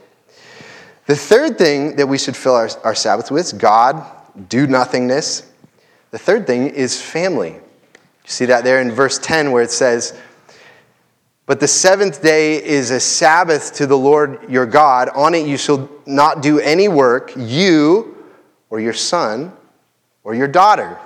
The 1.06 1.16
third 1.16 1.58
thing 1.58 1.96
that 1.96 2.06
we 2.06 2.16
should 2.16 2.36
fill 2.36 2.54
our, 2.54 2.70
our 2.84 2.94
Sabbath 2.94 3.32
with 3.32 3.46
is 3.46 3.52
God, 3.52 4.06
do 4.48 4.68
nothingness, 4.68 5.49
the 6.10 6.18
third 6.18 6.46
thing 6.46 6.68
is 6.68 7.00
family. 7.00 7.50
You 7.50 8.30
see 8.30 8.46
that 8.46 8.64
there 8.64 8.80
in 8.80 8.90
verse 8.90 9.18
10 9.18 9.52
where 9.52 9.62
it 9.62 9.70
says, 9.70 10.18
But 11.46 11.60
the 11.60 11.68
seventh 11.68 12.22
day 12.22 12.62
is 12.62 12.90
a 12.90 13.00
Sabbath 13.00 13.74
to 13.74 13.86
the 13.86 13.96
Lord 13.96 14.50
your 14.50 14.66
God. 14.66 15.08
On 15.10 15.34
it 15.34 15.46
you 15.46 15.56
shall 15.56 15.88
not 16.06 16.42
do 16.42 16.58
any 16.58 16.88
work, 16.88 17.32
you 17.36 18.16
or 18.70 18.80
your 18.80 18.92
son 18.92 19.52
or 20.24 20.34
your 20.34 20.48
daughter. 20.48 20.98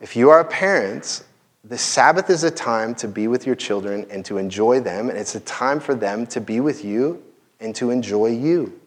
If 0.00 0.16
you 0.16 0.30
are 0.30 0.40
a 0.40 0.44
parent, 0.44 1.22
the 1.64 1.78
Sabbath 1.78 2.28
is 2.28 2.44
a 2.44 2.50
time 2.50 2.94
to 2.96 3.08
be 3.08 3.26
with 3.26 3.46
your 3.46 3.54
children 3.54 4.06
and 4.10 4.24
to 4.26 4.36
enjoy 4.36 4.80
them, 4.80 5.08
and 5.08 5.16
it's 5.16 5.34
a 5.34 5.40
time 5.40 5.80
for 5.80 5.94
them 5.94 6.26
to 6.28 6.40
be 6.40 6.60
with 6.60 6.84
you 6.84 7.22
and 7.60 7.74
to 7.76 7.90
enjoy 7.90 8.26
you. 8.26 8.78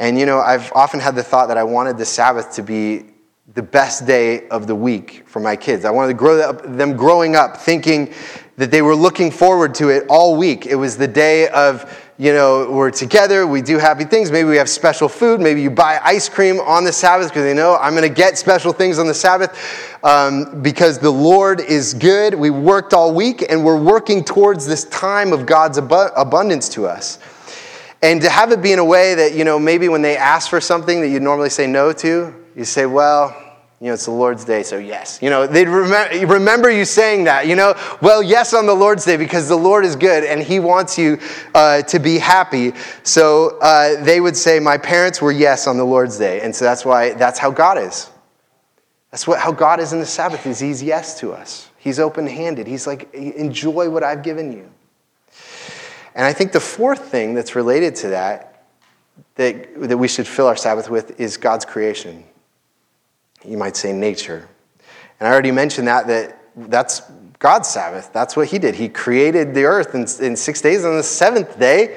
And 0.00 0.18
you 0.18 0.26
know, 0.26 0.40
I've 0.40 0.72
often 0.72 0.98
had 0.98 1.14
the 1.14 1.22
thought 1.22 1.46
that 1.46 1.56
I 1.56 1.62
wanted 1.62 1.96
the 1.96 2.04
Sabbath 2.04 2.54
to 2.54 2.62
be 2.62 3.04
the 3.52 3.62
best 3.62 4.06
day 4.06 4.48
of 4.48 4.66
the 4.66 4.74
week 4.74 5.22
for 5.26 5.38
my 5.38 5.54
kids. 5.54 5.84
I 5.84 5.90
wanted 5.90 6.08
to 6.08 6.14
grow 6.14 6.40
up, 6.40 6.62
them 6.64 6.96
growing 6.96 7.36
up 7.36 7.58
thinking 7.58 8.14
that 8.56 8.70
they 8.70 8.80
were 8.80 8.96
looking 8.96 9.30
forward 9.30 9.74
to 9.74 9.90
it 9.90 10.06
all 10.08 10.36
week. 10.36 10.64
It 10.64 10.76
was 10.76 10.96
the 10.96 11.06
day 11.06 11.48
of, 11.48 12.02
you 12.16 12.32
know, 12.32 12.70
we're 12.70 12.90
together, 12.90 13.46
we 13.46 13.60
do 13.60 13.76
happy 13.76 14.04
things. 14.04 14.30
Maybe 14.30 14.48
we 14.48 14.56
have 14.56 14.70
special 14.70 15.10
food. 15.10 15.40
Maybe 15.40 15.60
you 15.60 15.70
buy 15.70 16.00
ice 16.02 16.26
cream 16.28 16.58
on 16.60 16.84
the 16.84 16.92
Sabbath 16.92 17.28
because 17.28 17.42
they 17.42 17.52
know 17.52 17.76
I'm 17.76 17.94
going 17.94 18.08
to 18.08 18.14
get 18.14 18.38
special 18.38 18.72
things 18.72 18.98
on 18.98 19.06
the 19.06 19.14
Sabbath 19.14 19.58
um, 20.02 20.62
because 20.62 20.98
the 20.98 21.10
Lord 21.10 21.60
is 21.60 21.92
good. 21.92 22.34
We 22.34 22.48
worked 22.48 22.94
all 22.94 23.12
week 23.12 23.44
and 23.50 23.62
we're 23.62 23.80
working 23.80 24.24
towards 24.24 24.66
this 24.66 24.84
time 24.84 25.34
of 25.34 25.44
God's 25.44 25.76
ab- 25.76 26.12
abundance 26.16 26.70
to 26.70 26.86
us. 26.86 27.18
And 28.00 28.22
to 28.22 28.30
have 28.30 28.52
it 28.52 28.62
be 28.62 28.72
in 28.72 28.78
a 28.78 28.84
way 28.84 29.14
that, 29.14 29.34
you 29.34 29.44
know, 29.44 29.58
maybe 29.58 29.88
when 29.90 30.00
they 30.00 30.16
ask 30.16 30.48
for 30.48 30.60
something 30.62 31.02
that 31.02 31.08
you'd 31.08 31.22
normally 31.22 31.50
say 31.50 31.66
no 31.66 31.92
to, 31.94 32.34
you 32.56 32.64
say, 32.64 32.86
well, 32.86 33.34
you 33.80 33.88
know, 33.88 33.94
it's 33.94 34.06
the 34.06 34.12
Lord's 34.12 34.44
day, 34.44 34.62
so 34.62 34.78
yes. 34.78 35.18
You 35.20 35.28
know, 35.28 35.46
they'd 35.46 35.68
remember, 35.68 36.26
remember 36.26 36.70
you 36.70 36.86
saying 36.86 37.24
that, 37.24 37.46
you 37.46 37.54
know, 37.54 37.74
well, 38.00 38.22
yes 38.22 38.54
on 38.54 38.64
the 38.64 38.74
Lord's 38.74 39.04
day 39.04 39.18
because 39.18 39.46
the 39.46 39.56
Lord 39.58 39.84
is 39.84 39.94
good 39.94 40.24
and 40.24 40.42
He 40.42 40.58
wants 40.58 40.96
you 40.96 41.18
uh, 41.54 41.82
to 41.82 41.98
be 41.98 42.18
happy. 42.18 42.72
So 43.02 43.58
uh, 43.60 44.02
they 44.02 44.20
would 44.20 44.36
say, 44.36 44.58
my 44.58 44.78
parents 44.78 45.20
were 45.20 45.32
yes 45.32 45.66
on 45.66 45.76
the 45.76 45.84
Lord's 45.84 46.16
day. 46.16 46.40
And 46.40 46.56
so 46.56 46.64
that's 46.64 46.84
why, 46.84 47.12
that's 47.12 47.38
how 47.38 47.50
God 47.50 47.76
is. 47.76 48.08
That's 49.10 49.26
what, 49.26 49.38
how 49.38 49.52
God 49.52 49.80
is 49.80 49.92
in 49.92 50.00
the 50.00 50.06
Sabbath, 50.06 50.46
is 50.46 50.60
He's 50.60 50.82
yes 50.82 51.20
to 51.20 51.32
us. 51.32 51.68
He's 51.76 51.98
open 51.98 52.26
handed. 52.26 52.66
He's 52.66 52.86
like, 52.86 53.12
enjoy 53.12 53.90
what 53.90 54.02
I've 54.02 54.22
given 54.22 54.50
you. 54.50 54.70
And 56.14 56.24
I 56.24 56.32
think 56.32 56.52
the 56.52 56.60
fourth 56.60 57.10
thing 57.10 57.34
that's 57.34 57.54
related 57.54 57.96
to 57.96 58.08
that, 58.08 58.64
that, 59.34 59.88
that 59.88 59.98
we 59.98 60.08
should 60.08 60.26
fill 60.26 60.46
our 60.46 60.56
Sabbath 60.56 60.88
with, 60.88 61.20
is 61.20 61.36
God's 61.36 61.66
creation 61.66 62.24
you 63.44 63.56
might 63.56 63.76
say 63.76 63.92
nature. 63.92 64.48
And 65.20 65.28
I 65.28 65.32
already 65.32 65.50
mentioned 65.50 65.88
that, 65.88 66.06
that 66.06 66.40
that's 66.56 67.02
God's 67.38 67.68
Sabbath. 67.68 68.12
That's 68.12 68.36
what 68.36 68.48
He 68.48 68.58
did. 68.58 68.74
He 68.74 68.88
created 68.88 69.54
the 69.54 69.64
earth 69.64 69.94
in, 69.94 70.02
in 70.24 70.36
six 70.36 70.60
days. 70.60 70.84
On 70.84 70.96
the 70.96 71.02
seventh 71.02 71.58
day, 71.58 71.96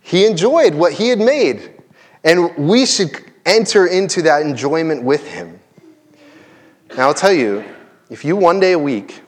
He 0.00 0.26
enjoyed 0.26 0.74
what 0.74 0.92
He 0.92 1.08
had 1.08 1.18
made. 1.18 1.74
And 2.24 2.56
we 2.56 2.86
should 2.86 3.12
enter 3.46 3.86
into 3.86 4.22
that 4.22 4.42
enjoyment 4.42 5.02
with 5.02 5.26
Him. 5.26 5.58
Now, 6.96 7.08
I'll 7.08 7.14
tell 7.14 7.32
you, 7.32 7.64
if 8.10 8.24
you 8.24 8.36
one 8.36 8.58
day 8.60 8.72
a 8.72 8.78
week 8.78 9.22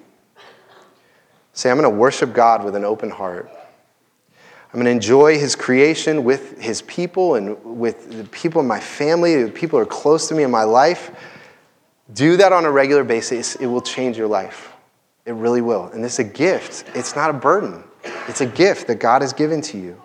say, 1.52 1.70
I'm 1.70 1.78
going 1.78 1.90
to 1.90 1.96
worship 1.96 2.32
God 2.32 2.64
with 2.64 2.74
an 2.74 2.84
open 2.84 3.10
heart, 3.10 3.50
I'm 4.72 4.80
going 4.80 4.86
to 4.86 4.90
enjoy 4.90 5.38
his 5.38 5.54
creation 5.54 6.24
with 6.24 6.58
his 6.58 6.80
people 6.82 7.34
and 7.34 7.62
with 7.62 8.16
the 8.16 8.24
people 8.24 8.62
in 8.62 8.66
my 8.66 8.80
family, 8.80 9.42
the 9.42 9.50
people 9.50 9.78
who 9.78 9.82
are 9.82 9.86
close 9.86 10.28
to 10.28 10.34
me 10.34 10.44
in 10.44 10.50
my 10.50 10.64
life. 10.64 11.10
Do 12.14 12.38
that 12.38 12.54
on 12.54 12.64
a 12.64 12.70
regular 12.70 13.04
basis. 13.04 13.54
It 13.56 13.66
will 13.66 13.82
change 13.82 14.16
your 14.16 14.28
life. 14.28 14.72
It 15.26 15.32
really 15.32 15.60
will. 15.60 15.88
And 15.88 16.02
it's 16.02 16.18
a 16.18 16.24
gift, 16.24 16.86
it's 16.94 17.14
not 17.14 17.28
a 17.28 17.34
burden. 17.34 17.84
It's 18.28 18.40
a 18.40 18.46
gift 18.46 18.86
that 18.86 18.96
God 18.96 19.22
has 19.22 19.34
given 19.34 19.60
to 19.62 19.78
you. 19.78 20.00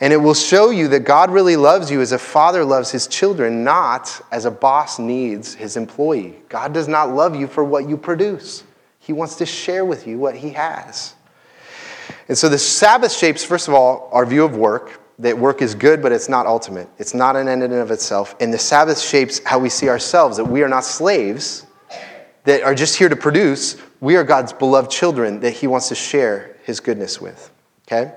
And 0.00 0.12
it 0.12 0.18
will 0.18 0.34
show 0.34 0.70
you 0.70 0.88
that 0.88 1.00
God 1.00 1.30
really 1.30 1.56
loves 1.56 1.90
you 1.90 2.02
as 2.02 2.12
a 2.12 2.18
father 2.18 2.64
loves 2.64 2.90
his 2.90 3.06
children, 3.06 3.64
not 3.64 4.20
as 4.30 4.44
a 4.44 4.50
boss 4.50 4.98
needs 4.98 5.54
his 5.54 5.76
employee. 5.76 6.36
God 6.50 6.74
does 6.74 6.86
not 6.86 7.14
love 7.14 7.34
you 7.34 7.46
for 7.46 7.64
what 7.64 7.88
you 7.88 7.96
produce, 7.96 8.62
He 8.98 9.14
wants 9.14 9.36
to 9.36 9.46
share 9.46 9.86
with 9.86 10.06
you 10.06 10.18
what 10.18 10.36
He 10.36 10.50
has. 10.50 11.15
And 12.28 12.36
so 12.36 12.48
the 12.48 12.58
Sabbath 12.58 13.12
shapes, 13.12 13.44
first 13.44 13.68
of 13.68 13.74
all, 13.74 14.08
our 14.12 14.26
view 14.26 14.44
of 14.44 14.56
work, 14.56 15.00
that 15.18 15.38
work 15.38 15.62
is 15.62 15.74
good, 15.74 16.02
but 16.02 16.12
it's 16.12 16.28
not 16.28 16.46
ultimate. 16.46 16.88
It's 16.98 17.14
not 17.14 17.36
an 17.36 17.48
end 17.48 17.62
in 17.62 17.72
and 17.72 17.80
of 17.80 17.90
itself. 17.90 18.36
And 18.40 18.52
the 18.52 18.58
Sabbath 18.58 19.00
shapes 19.00 19.40
how 19.44 19.58
we 19.58 19.68
see 19.68 19.88
ourselves, 19.88 20.36
that 20.36 20.44
we 20.44 20.62
are 20.62 20.68
not 20.68 20.84
slaves 20.84 21.66
that 22.44 22.62
are 22.62 22.74
just 22.74 22.96
here 22.96 23.08
to 23.08 23.16
produce. 23.16 23.76
We 24.00 24.16
are 24.16 24.24
God's 24.24 24.52
beloved 24.52 24.90
children 24.90 25.40
that 25.40 25.52
He 25.52 25.66
wants 25.66 25.88
to 25.88 25.94
share 25.94 26.56
His 26.64 26.80
goodness 26.80 27.20
with. 27.20 27.50
Okay? 27.86 28.12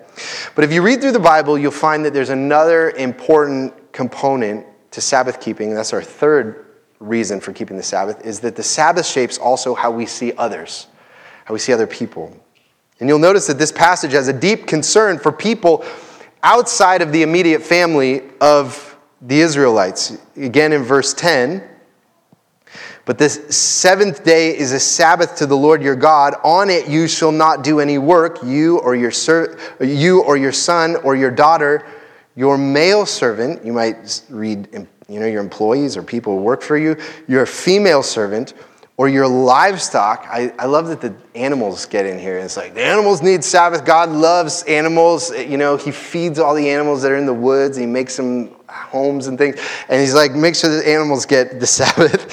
But 0.55 0.63
if 0.63 0.73
you 0.73 0.81
read 0.81 0.99
through 0.99 1.13
the 1.13 1.19
Bible, 1.19 1.57
you'll 1.57 1.71
find 1.71 2.03
that 2.05 2.13
there's 2.13 2.31
another 2.31 2.91
important 2.91 3.93
component 3.93 4.65
to 4.91 5.01
Sabbath 5.01 5.39
keeping. 5.39 5.73
That's 5.73 5.93
our 5.93 6.01
third 6.01 6.65
reason 6.99 7.39
for 7.39 7.53
keeping 7.53 7.77
the 7.77 7.83
Sabbath, 7.83 8.25
is 8.25 8.39
that 8.41 8.55
the 8.55 8.63
Sabbath 8.63 9.05
shapes 9.05 9.37
also 9.37 9.73
how 9.73 9.89
we 9.89 10.05
see 10.05 10.33
others, 10.33 10.87
how 11.45 11.53
we 11.53 11.59
see 11.59 11.71
other 11.71 11.87
people. 11.87 12.35
And 12.99 13.07
you'll 13.07 13.19
notice 13.19 13.47
that 13.47 13.57
this 13.57 13.71
passage 13.71 14.11
has 14.11 14.27
a 14.27 14.33
deep 14.33 14.67
concern 14.67 15.19
for 15.19 15.31
people 15.31 15.85
outside 16.43 17.01
of 17.01 17.11
the 17.11 17.23
immediate 17.23 17.61
family 17.61 18.23
of 18.41 18.97
the 19.21 19.39
Israelites. 19.39 20.17
Again, 20.35 20.73
in 20.73 20.83
verse 20.83 21.13
10, 21.13 21.63
but 23.05 23.17
this 23.17 23.55
seventh 23.55 24.23
day 24.23 24.55
is 24.55 24.71
a 24.71 24.79
Sabbath 24.79 25.35
to 25.37 25.47
the 25.47 25.57
Lord 25.57 25.81
your 25.81 25.95
God. 25.95 26.35
On 26.43 26.69
it 26.69 26.87
you 26.87 27.07
shall 27.07 27.31
not 27.31 27.63
do 27.63 27.79
any 27.79 27.97
work, 27.97 28.43
you 28.43 28.79
or 28.79 28.95
your, 28.95 29.11
ser- 29.11 29.57
you 29.81 30.21
or 30.21 30.37
your 30.37 30.51
son 30.51 30.95
or 30.97 31.15
your 31.15 31.31
daughter, 31.31 31.85
your 32.35 32.57
male 32.57 33.05
servant, 33.05 33.65
you 33.65 33.73
might 33.73 34.21
read 34.29 34.87
you 35.09 35.19
know, 35.19 35.25
your 35.25 35.41
employees 35.41 35.97
or 35.97 36.03
people 36.03 36.37
who 36.37 36.43
work 36.43 36.61
for 36.61 36.77
you, 36.77 36.95
your 37.27 37.45
female 37.45 38.03
servant, 38.03 38.53
or 38.99 39.07
your 39.07 39.29
livestock. 39.29 40.27
I, 40.29 40.51
I 40.59 40.65
love 40.65 40.89
that 40.89 40.99
the 40.99 41.15
animals 41.33 41.85
get 41.85 42.05
in 42.05 42.19
here. 42.19 42.37
It's 42.37 42.57
like 42.57 42.73
the 42.73 42.83
animals 42.83 43.21
need 43.21 43.45
Sabbath. 43.45 43.85
God 43.85 44.09
loves 44.09 44.63
animals. 44.63 45.31
You 45.31 45.55
know, 45.55 45.77
He 45.77 45.89
feeds 45.89 46.37
all 46.37 46.53
the 46.53 46.69
animals 46.69 47.01
that 47.03 47.13
are 47.13 47.15
in 47.15 47.25
the 47.25 47.33
woods. 47.33 47.77
He 47.77 47.85
makes 47.85 48.17
them 48.17 48.53
homes 48.67 49.27
and 49.27 49.37
things. 49.37 49.55
And 49.87 50.01
He's 50.01 50.13
like, 50.13 50.33
make 50.33 50.53
sure 50.53 50.69
the 50.69 50.85
animals 50.85 51.25
get 51.25 51.61
the 51.61 51.65
Sabbath. 51.79 52.29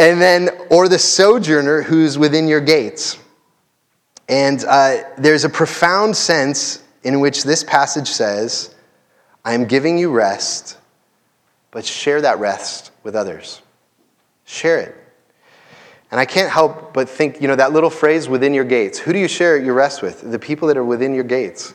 And 0.00 0.20
then, 0.20 0.48
or 0.70 0.88
the 0.88 0.98
sojourner 0.98 1.82
who's 1.82 2.18
within 2.18 2.48
your 2.48 2.60
gates. 2.60 3.16
And 4.28 4.64
uh, 4.64 5.04
there's 5.18 5.44
a 5.44 5.48
profound 5.48 6.16
sense 6.16 6.82
in 7.04 7.20
which 7.20 7.44
this 7.44 7.62
passage 7.62 8.08
says, 8.08 8.74
I 9.44 9.54
am 9.54 9.66
giving 9.66 9.98
you 9.98 10.10
rest, 10.10 10.78
but 11.70 11.84
share 11.84 12.20
that 12.22 12.40
rest 12.40 12.90
with 13.04 13.14
others. 13.14 13.62
Share 14.46 14.80
it. 14.80 15.01
And 16.12 16.20
I 16.20 16.26
can't 16.26 16.50
help 16.50 16.92
but 16.92 17.08
think, 17.08 17.40
you 17.40 17.48
know, 17.48 17.56
that 17.56 17.72
little 17.72 17.88
phrase 17.88 18.28
within 18.28 18.52
your 18.52 18.64
gates. 18.64 18.98
Who 18.98 19.14
do 19.14 19.18
you 19.18 19.28
share 19.28 19.56
your 19.56 19.72
rest 19.72 20.02
with? 20.02 20.30
The 20.30 20.38
people 20.38 20.68
that 20.68 20.76
are 20.76 20.84
within 20.84 21.14
your 21.14 21.24
gates. 21.24 21.72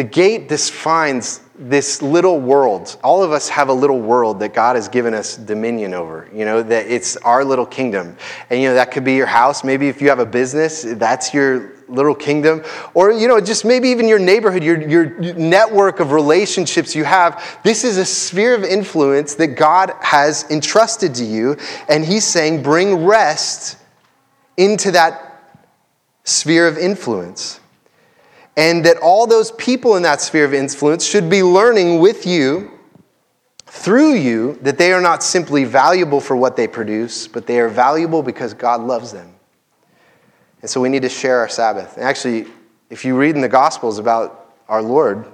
The 0.00 0.04
gate 0.04 0.48
defines 0.48 1.40
this 1.58 2.00
little 2.00 2.40
world. 2.40 2.98
All 3.04 3.22
of 3.22 3.32
us 3.32 3.50
have 3.50 3.68
a 3.68 3.72
little 3.74 4.00
world 4.00 4.40
that 4.40 4.54
God 4.54 4.76
has 4.76 4.88
given 4.88 5.12
us 5.12 5.36
dominion 5.36 5.92
over, 5.92 6.26
you 6.32 6.46
know, 6.46 6.62
that 6.62 6.86
it's 6.86 7.18
our 7.18 7.44
little 7.44 7.66
kingdom. 7.66 8.16
And, 8.48 8.62
you 8.62 8.68
know, 8.68 8.74
that 8.76 8.92
could 8.92 9.04
be 9.04 9.12
your 9.12 9.26
house. 9.26 9.62
Maybe 9.62 9.88
if 9.88 10.00
you 10.00 10.08
have 10.08 10.18
a 10.18 10.24
business, 10.24 10.86
that's 10.86 11.34
your 11.34 11.74
little 11.86 12.14
kingdom. 12.14 12.64
Or, 12.94 13.12
you 13.12 13.28
know, 13.28 13.42
just 13.42 13.66
maybe 13.66 13.90
even 13.90 14.08
your 14.08 14.18
neighborhood, 14.18 14.64
your, 14.64 14.80
your 14.88 15.34
network 15.34 16.00
of 16.00 16.12
relationships 16.12 16.96
you 16.96 17.04
have. 17.04 17.60
This 17.62 17.84
is 17.84 17.98
a 17.98 18.06
sphere 18.06 18.54
of 18.54 18.64
influence 18.64 19.34
that 19.34 19.48
God 19.48 19.92
has 20.00 20.50
entrusted 20.50 21.14
to 21.16 21.26
you. 21.26 21.58
And 21.90 22.06
He's 22.06 22.24
saying, 22.24 22.62
bring 22.62 23.04
rest 23.04 23.76
into 24.56 24.92
that 24.92 25.42
sphere 26.24 26.66
of 26.66 26.78
influence. 26.78 27.59
And 28.60 28.84
that 28.84 28.98
all 28.98 29.26
those 29.26 29.52
people 29.52 29.96
in 29.96 30.02
that 30.02 30.20
sphere 30.20 30.44
of 30.44 30.52
influence 30.52 31.02
should 31.02 31.30
be 31.30 31.42
learning 31.42 31.98
with 31.98 32.26
you, 32.26 32.70
through 33.64 34.16
you, 34.16 34.58
that 34.60 34.76
they 34.76 34.92
are 34.92 35.00
not 35.00 35.22
simply 35.22 35.64
valuable 35.64 36.20
for 36.20 36.36
what 36.36 36.56
they 36.56 36.68
produce, 36.68 37.26
but 37.26 37.46
they 37.46 37.58
are 37.58 37.70
valuable 37.70 38.22
because 38.22 38.52
God 38.52 38.82
loves 38.82 39.12
them. 39.12 39.34
And 40.60 40.68
so 40.68 40.78
we 40.78 40.90
need 40.90 41.00
to 41.00 41.08
share 41.08 41.38
our 41.38 41.48
Sabbath. 41.48 41.96
And 41.96 42.04
actually, 42.04 42.48
if 42.90 43.02
you 43.02 43.16
read 43.16 43.34
in 43.34 43.40
the 43.40 43.48
Gospels 43.48 43.98
about 43.98 44.52
our 44.68 44.82
Lord, 44.82 45.24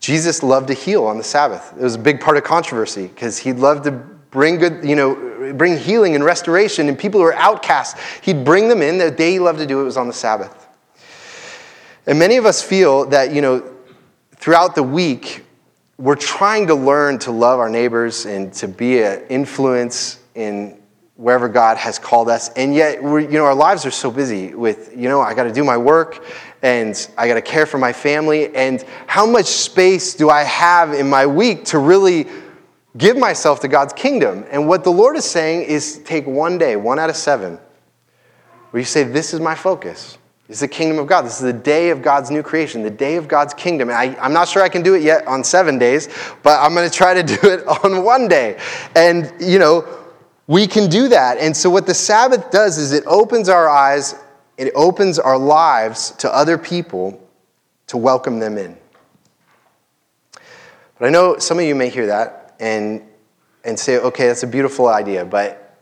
Jesus 0.00 0.42
loved 0.42 0.66
to 0.66 0.74
heal 0.74 1.04
on 1.04 1.18
the 1.18 1.22
Sabbath. 1.22 1.72
It 1.78 1.82
was 1.84 1.94
a 1.94 2.00
big 2.00 2.20
part 2.20 2.36
of 2.36 2.42
controversy 2.42 3.06
because 3.06 3.38
he 3.38 3.52
loved 3.52 3.84
to 3.84 3.92
bring 3.92 4.56
good, 4.56 4.82
you 4.82 4.96
know, 4.96 5.54
bring 5.54 5.78
healing 5.78 6.16
and 6.16 6.24
restoration 6.24 6.88
and 6.88 6.98
people 6.98 7.20
who 7.20 7.26
are 7.26 7.34
outcasts. 7.34 8.00
He'd 8.20 8.44
bring 8.44 8.66
them 8.66 8.82
in. 8.82 8.98
The 8.98 9.12
day 9.12 9.30
he 9.30 9.38
loved 9.38 9.60
to 9.60 9.66
do 9.66 9.80
it 9.80 9.84
was 9.84 9.96
on 9.96 10.08
the 10.08 10.12
Sabbath. 10.12 10.61
And 12.06 12.18
many 12.18 12.36
of 12.36 12.46
us 12.46 12.62
feel 12.62 13.06
that, 13.06 13.32
you 13.32 13.40
know, 13.40 13.62
throughout 14.36 14.74
the 14.74 14.82
week, 14.82 15.44
we're 15.98 16.16
trying 16.16 16.66
to 16.66 16.74
learn 16.74 17.18
to 17.20 17.30
love 17.30 17.60
our 17.60 17.70
neighbors 17.70 18.26
and 18.26 18.52
to 18.54 18.66
be 18.66 19.02
an 19.02 19.24
influence 19.28 20.18
in 20.34 20.80
wherever 21.14 21.48
God 21.48 21.76
has 21.76 22.00
called 22.00 22.28
us. 22.28 22.48
And 22.50 22.74
yet, 22.74 23.00
you 23.00 23.28
know, 23.28 23.44
our 23.44 23.54
lives 23.54 23.86
are 23.86 23.92
so 23.92 24.10
busy 24.10 24.52
with, 24.54 24.96
you 24.96 25.08
know, 25.08 25.20
I 25.20 25.34
got 25.34 25.44
to 25.44 25.52
do 25.52 25.62
my 25.62 25.76
work 25.76 26.24
and 26.62 27.08
I 27.16 27.28
got 27.28 27.34
to 27.34 27.42
care 27.42 27.66
for 27.66 27.78
my 27.78 27.92
family. 27.92 28.52
And 28.56 28.84
how 29.06 29.24
much 29.24 29.46
space 29.46 30.14
do 30.14 30.28
I 30.28 30.42
have 30.42 30.92
in 30.92 31.08
my 31.08 31.26
week 31.26 31.66
to 31.66 31.78
really 31.78 32.26
give 32.96 33.16
myself 33.16 33.60
to 33.60 33.68
God's 33.68 33.92
kingdom? 33.92 34.44
And 34.50 34.66
what 34.66 34.82
the 34.82 34.90
Lord 34.90 35.16
is 35.16 35.24
saying 35.24 35.62
is 35.62 35.98
take 35.98 36.26
one 36.26 36.58
day, 36.58 36.74
one 36.74 36.98
out 36.98 37.10
of 37.10 37.16
seven, 37.16 37.60
where 38.72 38.80
you 38.80 38.86
say, 38.86 39.04
This 39.04 39.32
is 39.32 39.38
my 39.38 39.54
focus. 39.54 40.18
This 40.48 40.56
is 40.56 40.60
the 40.60 40.68
kingdom 40.68 40.98
of 40.98 41.06
God. 41.06 41.22
This 41.22 41.36
is 41.36 41.42
the 41.42 41.52
day 41.52 41.90
of 41.90 42.02
God's 42.02 42.30
new 42.30 42.42
creation, 42.42 42.82
the 42.82 42.90
day 42.90 43.16
of 43.16 43.28
God's 43.28 43.54
kingdom. 43.54 43.90
I, 43.90 44.16
I'm 44.20 44.32
not 44.32 44.48
sure 44.48 44.62
I 44.62 44.68
can 44.68 44.82
do 44.82 44.94
it 44.94 45.02
yet 45.02 45.26
on 45.26 45.44
seven 45.44 45.78
days, 45.78 46.08
but 46.42 46.60
I'm 46.60 46.74
going 46.74 46.88
to 46.88 46.94
try 46.94 47.14
to 47.14 47.22
do 47.40 47.48
it 47.48 47.66
on 47.66 48.04
one 48.04 48.28
day. 48.28 48.58
And, 48.96 49.32
you 49.40 49.58
know, 49.58 49.86
we 50.46 50.66
can 50.66 50.90
do 50.90 51.08
that. 51.08 51.38
And 51.38 51.56
so, 51.56 51.70
what 51.70 51.86
the 51.86 51.94
Sabbath 51.94 52.50
does 52.50 52.76
is 52.76 52.92
it 52.92 53.04
opens 53.06 53.48
our 53.48 53.68
eyes, 53.68 54.16
it 54.58 54.72
opens 54.74 55.18
our 55.18 55.38
lives 55.38 56.10
to 56.18 56.34
other 56.34 56.58
people 56.58 57.18
to 57.86 57.96
welcome 57.96 58.38
them 58.38 58.58
in. 58.58 58.76
But 60.98 61.06
I 61.06 61.10
know 61.10 61.38
some 61.38 61.58
of 61.58 61.64
you 61.64 61.74
may 61.74 61.88
hear 61.88 62.06
that 62.06 62.54
and, 62.58 63.02
and 63.64 63.78
say, 63.78 63.98
okay, 63.98 64.26
that's 64.26 64.42
a 64.42 64.46
beautiful 64.46 64.88
idea, 64.88 65.24
but 65.24 65.78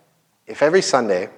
if 0.46 0.62
every 0.62 0.82
Sunday 0.82 1.28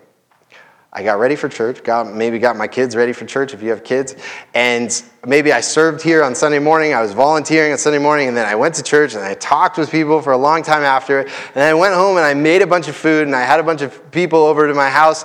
I 0.94 1.02
got 1.02 1.18
ready 1.18 1.36
for 1.36 1.48
church, 1.48 1.82
got, 1.82 2.12
maybe 2.12 2.38
got 2.38 2.54
my 2.54 2.68
kids 2.68 2.94
ready 2.94 3.14
for 3.14 3.24
church 3.24 3.54
if 3.54 3.62
you 3.62 3.70
have 3.70 3.82
kids. 3.82 4.14
And 4.52 5.02
maybe 5.26 5.50
I 5.50 5.62
served 5.62 6.02
here 6.02 6.22
on 6.22 6.34
Sunday 6.34 6.58
morning, 6.58 6.92
I 6.92 7.00
was 7.00 7.14
volunteering 7.14 7.72
on 7.72 7.78
Sunday 7.78 7.98
morning, 7.98 8.28
and 8.28 8.36
then 8.36 8.46
I 8.46 8.54
went 8.56 8.74
to 8.74 8.82
church 8.82 9.14
and 9.14 9.24
I 9.24 9.32
talked 9.32 9.78
with 9.78 9.90
people 9.90 10.20
for 10.20 10.32
a 10.32 10.36
long 10.36 10.62
time 10.62 10.82
after. 10.82 11.20
And 11.20 11.30
then 11.54 11.66
I 11.66 11.72
went 11.72 11.94
home 11.94 12.18
and 12.18 12.26
I 12.26 12.34
made 12.34 12.60
a 12.60 12.66
bunch 12.66 12.88
of 12.88 12.96
food 12.96 13.26
and 13.26 13.34
I 13.34 13.40
had 13.40 13.58
a 13.58 13.62
bunch 13.62 13.80
of 13.80 14.10
people 14.10 14.40
over 14.40 14.68
to 14.68 14.74
my 14.74 14.90
house 14.90 15.24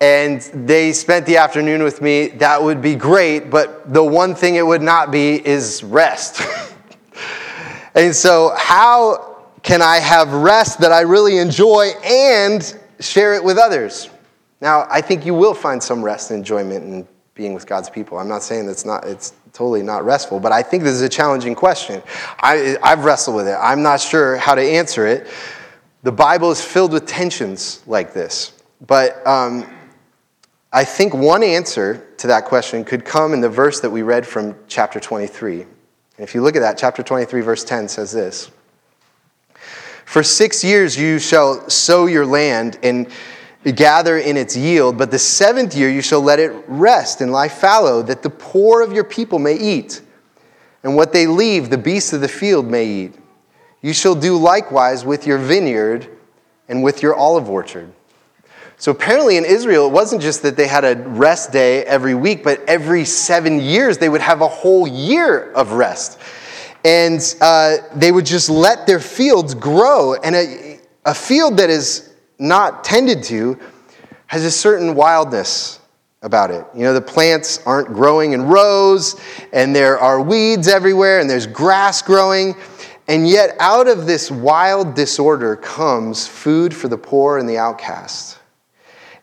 and 0.00 0.40
they 0.52 0.92
spent 0.92 1.24
the 1.24 1.36
afternoon 1.36 1.84
with 1.84 2.02
me. 2.02 2.26
That 2.28 2.60
would 2.60 2.82
be 2.82 2.96
great, 2.96 3.48
but 3.48 3.92
the 3.92 4.02
one 4.02 4.34
thing 4.34 4.56
it 4.56 4.66
would 4.66 4.82
not 4.82 5.12
be 5.12 5.46
is 5.46 5.84
rest. 5.84 6.42
and 7.94 8.14
so, 8.14 8.52
how 8.56 9.36
can 9.62 9.82
I 9.82 9.98
have 9.98 10.32
rest 10.32 10.80
that 10.80 10.90
I 10.90 11.02
really 11.02 11.38
enjoy 11.38 11.92
and 12.04 12.76
share 12.98 13.34
it 13.34 13.42
with 13.42 13.56
others? 13.56 14.10
Now, 14.60 14.86
I 14.90 15.00
think 15.00 15.26
you 15.26 15.34
will 15.34 15.54
find 15.54 15.82
some 15.82 16.02
rest 16.02 16.30
and 16.30 16.38
enjoyment 16.38 16.84
in 16.84 17.06
being 17.34 17.52
with 17.52 17.66
God's 17.66 17.90
people. 17.90 18.18
I'm 18.18 18.28
not 18.28 18.42
saying 18.42 18.66
that's 18.66 18.84
not, 18.84 19.04
it's 19.04 19.34
totally 19.52 19.82
not 19.82 20.04
restful, 20.04 20.40
but 20.40 20.52
I 20.52 20.62
think 20.62 20.82
this 20.82 20.94
is 20.94 21.02
a 21.02 21.08
challenging 21.08 21.54
question. 21.54 22.02
I, 22.40 22.76
I've 22.82 23.04
wrestled 23.04 23.36
with 23.36 23.46
it. 23.46 23.56
I'm 23.60 23.82
not 23.82 24.00
sure 24.00 24.36
how 24.36 24.54
to 24.54 24.62
answer 24.62 25.06
it. 25.06 25.28
The 26.02 26.12
Bible 26.12 26.50
is 26.50 26.64
filled 26.64 26.92
with 26.92 27.06
tensions 27.06 27.82
like 27.86 28.14
this. 28.14 28.52
But 28.86 29.26
um, 29.26 29.70
I 30.72 30.84
think 30.84 31.14
one 31.14 31.42
answer 31.42 32.06
to 32.18 32.26
that 32.28 32.46
question 32.46 32.84
could 32.84 33.04
come 33.04 33.34
in 33.34 33.40
the 33.40 33.48
verse 33.48 33.80
that 33.80 33.90
we 33.90 34.02
read 34.02 34.26
from 34.26 34.56
chapter 34.68 34.98
23. 34.98 35.62
And 35.62 35.68
if 36.18 36.34
you 36.34 36.42
look 36.42 36.56
at 36.56 36.60
that, 36.60 36.78
chapter 36.78 37.02
23, 37.02 37.42
verse 37.42 37.64
10 37.64 37.88
says 37.88 38.12
this 38.12 38.50
For 40.06 40.22
six 40.22 40.64
years 40.64 40.96
you 40.96 41.18
shall 41.18 41.68
sow 41.68 42.06
your 42.06 42.24
land 42.24 42.78
and 42.82 43.08
gather 43.64 44.18
in 44.18 44.36
its 44.36 44.56
yield, 44.56 44.96
but 44.96 45.10
the 45.10 45.18
seventh 45.18 45.74
year 45.74 45.90
you 45.90 46.02
shall 46.02 46.20
let 46.20 46.38
it 46.38 46.52
rest 46.68 47.20
and 47.20 47.32
lie 47.32 47.48
fallow, 47.48 48.02
that 48.02 48.22
the 48.22 48.30
poor 48.30 48.82
of 48.82 48.92
your 48.92 49.04
people 49.04 49.38
may 49.38 49.54
eat, 49.54 50.02
and 50.82 50.94
what 50.94 51.12
they 51.12 51.26
leave, 51.26 51.70
the 51.70 51.78
beasts 51.78 52.12
of 52.12 52.20
the 52.20 52.28
field 52.28 52.66
may 52.66 52.86
eat. 52.86 53.14
You 53.82 53.92
shall 53.92 54.14
do 54.14 54.36
likewise 54.36 55.04
with 55.04 55.26
your 55.26 55.38
vineyard 55.38 56.08
and 56.68 56.82
with 56.82 57.02
your 57.02 57.14
olive 57.14 57.50
orchard. 57.50 57.92
So 58.78 58.92
apparently 58.92 59.36
in 59.36 59.44
Israel, 59.44 59.86
it 59.86 59.92
wasn't 59.92 60.20
just 60.22 60.42
that 60.42 60.56
they 60.56 60.66
had 60.66 60.84
a 60.84 60.96
rest 60.96 61.50
day 61.50 61.82
every 61.84 62.14
week, 62.14 62.44
but 62.44 62.60
every 62.68 63.04
seven 63.04 63.58
years 63.58 63.98
they 63.98 64.08
would 64.08 64.20
have 64.20 64.42
a 64.42 64.48
whole 64.48 64.86
year 64.86 65.50
of 65.52 65.72
rest. 65.72 66.20
And 66.84 67.20
uh, 67.40 67.78
they 67.94 68.12
would 68.12 68.26
just 68.26 68.50
let 68.50 68.86
their 68.86 69.00
fields 69.00 69.54
grow. 69.54 70.14
And 70.14 70.36
a, 70.36 70.78
a 71.04 71.14
field 71.14 71.56
that 71.56 71.70
is 71.70 72.12
not 72.38 72.84
tended 72.84 73.22
to 73.24 73.58
has 74.26 74.44
a 74.44 74.50
certain 74.50 74.94
wildness 74.94 75.80
about 76.22 76.50
it. 76.50 76.64
You 76.74 76.82
know, 76.82 76.92
the 76.92 77.00
plants 77.00 77.60
aren't 77.64 77.88
growing 77.88 78.32
in 78.32 78.42
rows, 78.42 79.20
and 79.52 79.74
there 79.74 79.98
are 79.98 80.20
weeds 80.20 80.68
everywhere, 80.68 81.20
and 81.20 81.30
there's 81.30 81.46
grass 81.46 82.02
growing. 82.02 82.54
And 83.08 83.28
yet, 83.28 83.56
out 83.60 83.86
of 83.86 84.06
this 84.06 84.30
wild 84.30 84.94
disorder 84.94 85.54
comes 85.56 86.26
food 86.26 86.74
for 86.74 86.88
the 86.88 86.98
poor 86.98 87.38
and 87.38 87.48
the 87.48 87.58
outcast. 87.58 88.38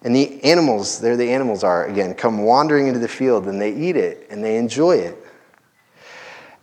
And 0.04 0.15
the 0.15 0.43
animals, 0.43 0.99
there 0.99 1.15
the 1.15 1.32
animals 1.32 1.63
are 1.63 1.86
again, 1.88 2.13
come 2.13 2.43
wandering 2.43 2.88
into 2.88 2.99
the 2.99 3.08
field 3.08 3.47
and 3.47 3.60
they 3.62 3.73
eat 3.73 3.95
it 3.95 4.28
and 4.30 4.43
they 4.43 4.58
enjoy 4.58 4.97
it. 4.97 5.17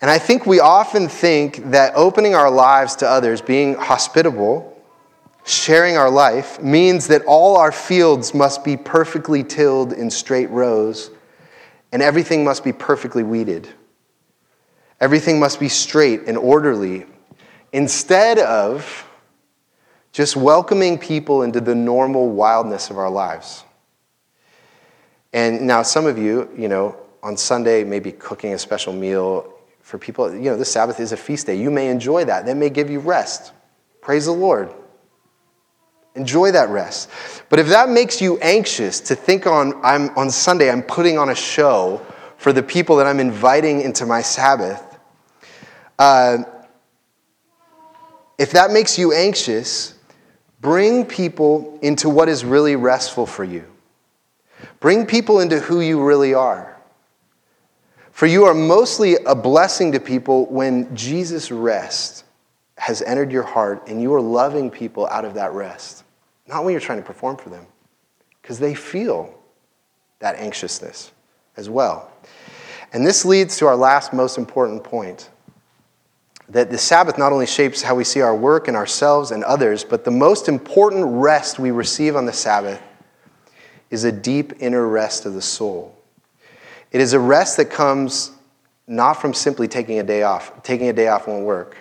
And 0.03 0.11
I 0.11 0.19
think 0.19 0.47
we 0.47 0.61
often 0.61 1.09
think 1.09 1.71
that 1.71 1.93
opening 1.95 2.35
our 2.35 2.51
lives 2.51 2.97
to 2.97 3.09
others, 3.09 3.41
being 3.41 3.75
hospitable, 3.75 4.70
sharing 5.45 5.97
our 5.97 6.11
life 6.11 6.63
means 6.63 7.09
that 7.09 7.23
all 7.27 7.57
our 7.57 7.73
fields 7.73 8.35
must 8.35 8.65
be 8.65 8.77
perfectly 8.77 9.43
tilled 9.43 9.93
in 9.93 10.11
straight 10.11 10.51
rows 10.51 11.11
and 11.93 12.03
everything 12.03 12.45
must 12.45 12.63
be 12.63 12.73
perfectly 12.73 13.23
weeded. 13.23 13.69
Everything 15.01 15.41
must 15.41 15.59
be 15.59 15.69
straight 15.69 16.23
and 16.27 16.37
orderly 16.37 17.07
instead 17.73 18.39
of 18.39 19.07
just 20.13 20.37
welcoming 20.37 20.99
people 20.99 21.43
into 21.43 21.61
the 21.61 21.75
normal 21.75 22.31
wildness 22.31 22.91
of 22.91 22.99
our 22.99 23.11
lives. 23.11 23.65
And 25.33 25.67
now, 25.67 25.83
some 25.83 26.07
of 26.07 26.19
you, 26.19 26.51
you 26.57 26.69
know, 26.69 26.97
on 27.23 27.37
Sunday, 27.37 27.85
maybe 27.85 28.11
cooking 28.13 28.53
a 28.53 28.59
special 28.59 28.93
meal 28.93 29.55
for 29.81 29.99
people. 29.99 30.33
You 30.35 30.51
know, 30.51 30.57
the 30.57 30.65
Sabbath 30.65 30.99
is 30.99 31.13
a 31.13 31.17
feast 31.17 31.47
day. 31.47 31.55
You 31.55 31.71
may 31.71 31.89
enjoy 31.89 32.25
that. 32.25 32.47
That 32.47 32.57
may 32.57 32.71
give 32.71 32.91
you 32.91 32.99
rest. 32.99 33.53
Praise 34.01 34.27
the 34.27 34.33
Lord. 34.33 34.73
Enjoy 36.15 36.51
that 36.51 36.69
rest. 36.69 37.09
But 37.49 37.59
if 37.59 37.69
that 37.69 37.89
makes 37.89 38.21
you 38.21 38.39
anxious 38.39 39.01
to 39.01 39.15
think 39.15 39.47
on, 39.47 39.75
I'm, 39.85 40.11
on 40.17 40.31
Sunday, 40.31 40.71
I'm 40.71 40.83
putting 40.83 41.19
on 41.19 41.31
a 41.31 41.35
show 41.35 42.05
for 42.37 42.53
the 42.53 42.63
people 42.63 42.97
that 42.97 43.07
I'm 43.07 43.21
inviting 43.21 43.83
into 43.83 44.07
my 44.07 44.23
Sabbath, 44.23 44.99
uh, 45.99 46.39
if 48.39 48.53
that 48.53 48.71
makes 48.71 48.99
you 48.99 49.13
anxious, 49.13 49.95
bring 50.63 51.05
people 51.05 51.79
into 51.83 52.09
what 52.09 52.29
is 52.29 52.45
really 52.45 52.75
restful 52.75 53.27
for 53.27 53.45
you. 53.45 53.67
Bring 54.81 55.05
people 55.05 55.41
into 55.41 55.61
who 55.61 55.81
you 55.81 56.03
really 56.03 56.33
are. 56.33 56.77
For 58.13 58.27
you 58.27 58.45
are 58.45 58.55
mostly 58.55 59.17
a 59.27 59.35
blessing 59.35 59.93
to 59.93 60.01
people 60.01 60.47
when 60.47 60.95
Jesus' 60.97 61.51
rest 61.51 62.25
has 62.81 63.03
entered 63.03 63.31
your 63.31 63.43
heart 63.43 63.89
and 63.89 64.01
you 64.01 64.15
are 64.15 64.23
loving 64.23 64.71
people 64.71 65.07
out 65.09 65.27
of 65.27 65.35
that 65.35 65.53
rest. 65.53 66.03
Not 66.47 66.65
when 66.65 66.73
you're 66.73 66.81
trying 66.81 66.99
to 66.99 67.05
perform 67.05 67.37
for 67.37 67.51
them, 67.51 67.67
because 68.41 68.59
they 68.59 68.75
feel 68.75 69.39
that 70.21 70.37
anxiousness 70.37 71.13
as 71.59 71.69
well. 71.69 72.11
And 72.95 73.07
this 73.07 73.27
leads 73.27 73.59
to 73.59 73.67
our 73.67 73.77
last 73.77 74.15
most 74.15 74.39
important 74.39 74.83
point 74.83 75.29
that 76.49 76.71
the 76.71 76.79
Sabbath 76.79 77.19
not 77.19 77.33
only 77.33 77.47
shapes 77.47 77.83
how 77.83 77.95
we 77.95 78.03
see 78.03 78.23
our 78.23 78.35
work 78.35 78.67
and 78.67 78.75
ourselves 78.77 79.31
and 79.31 79.45
others, 79.45 79.85
but 79.85 80.07
the 80.07 80.11
most 80.11 80.49
important 80.49 81.05
rest 81.05 81.59
we 81.59 81.73
receive 81.73 82.17
on 82.17 82.25
the 82.25 82.33
Sabbath 82.33 82.81
is 83.91 84.05
a 84.05 84.11
deep 84.11 84.55
inner 84.59 84.89
rest 84.89 85.27
of 85.27 85.35
the 85.35 85.43
soul. 85.43 85.95
It 86.93 87.03
is 87.03 87.13
a 87.13 87.21
rest 87.21 87.59
that 87.59 87.67
comes 87.67 88.33
not 88.87 89.21
from 89.21 89.35
simply 89.35 89.69
taking 89.69 89.99
a 89.99 90.03
day 90.03 90.23
off. 90.23 90.63
Taking 90.63 90.89
a 90.89 90.95
day 90.95 91.09
off 91.09 91.29
won't 91.29 91.45
work. 91.45 91.77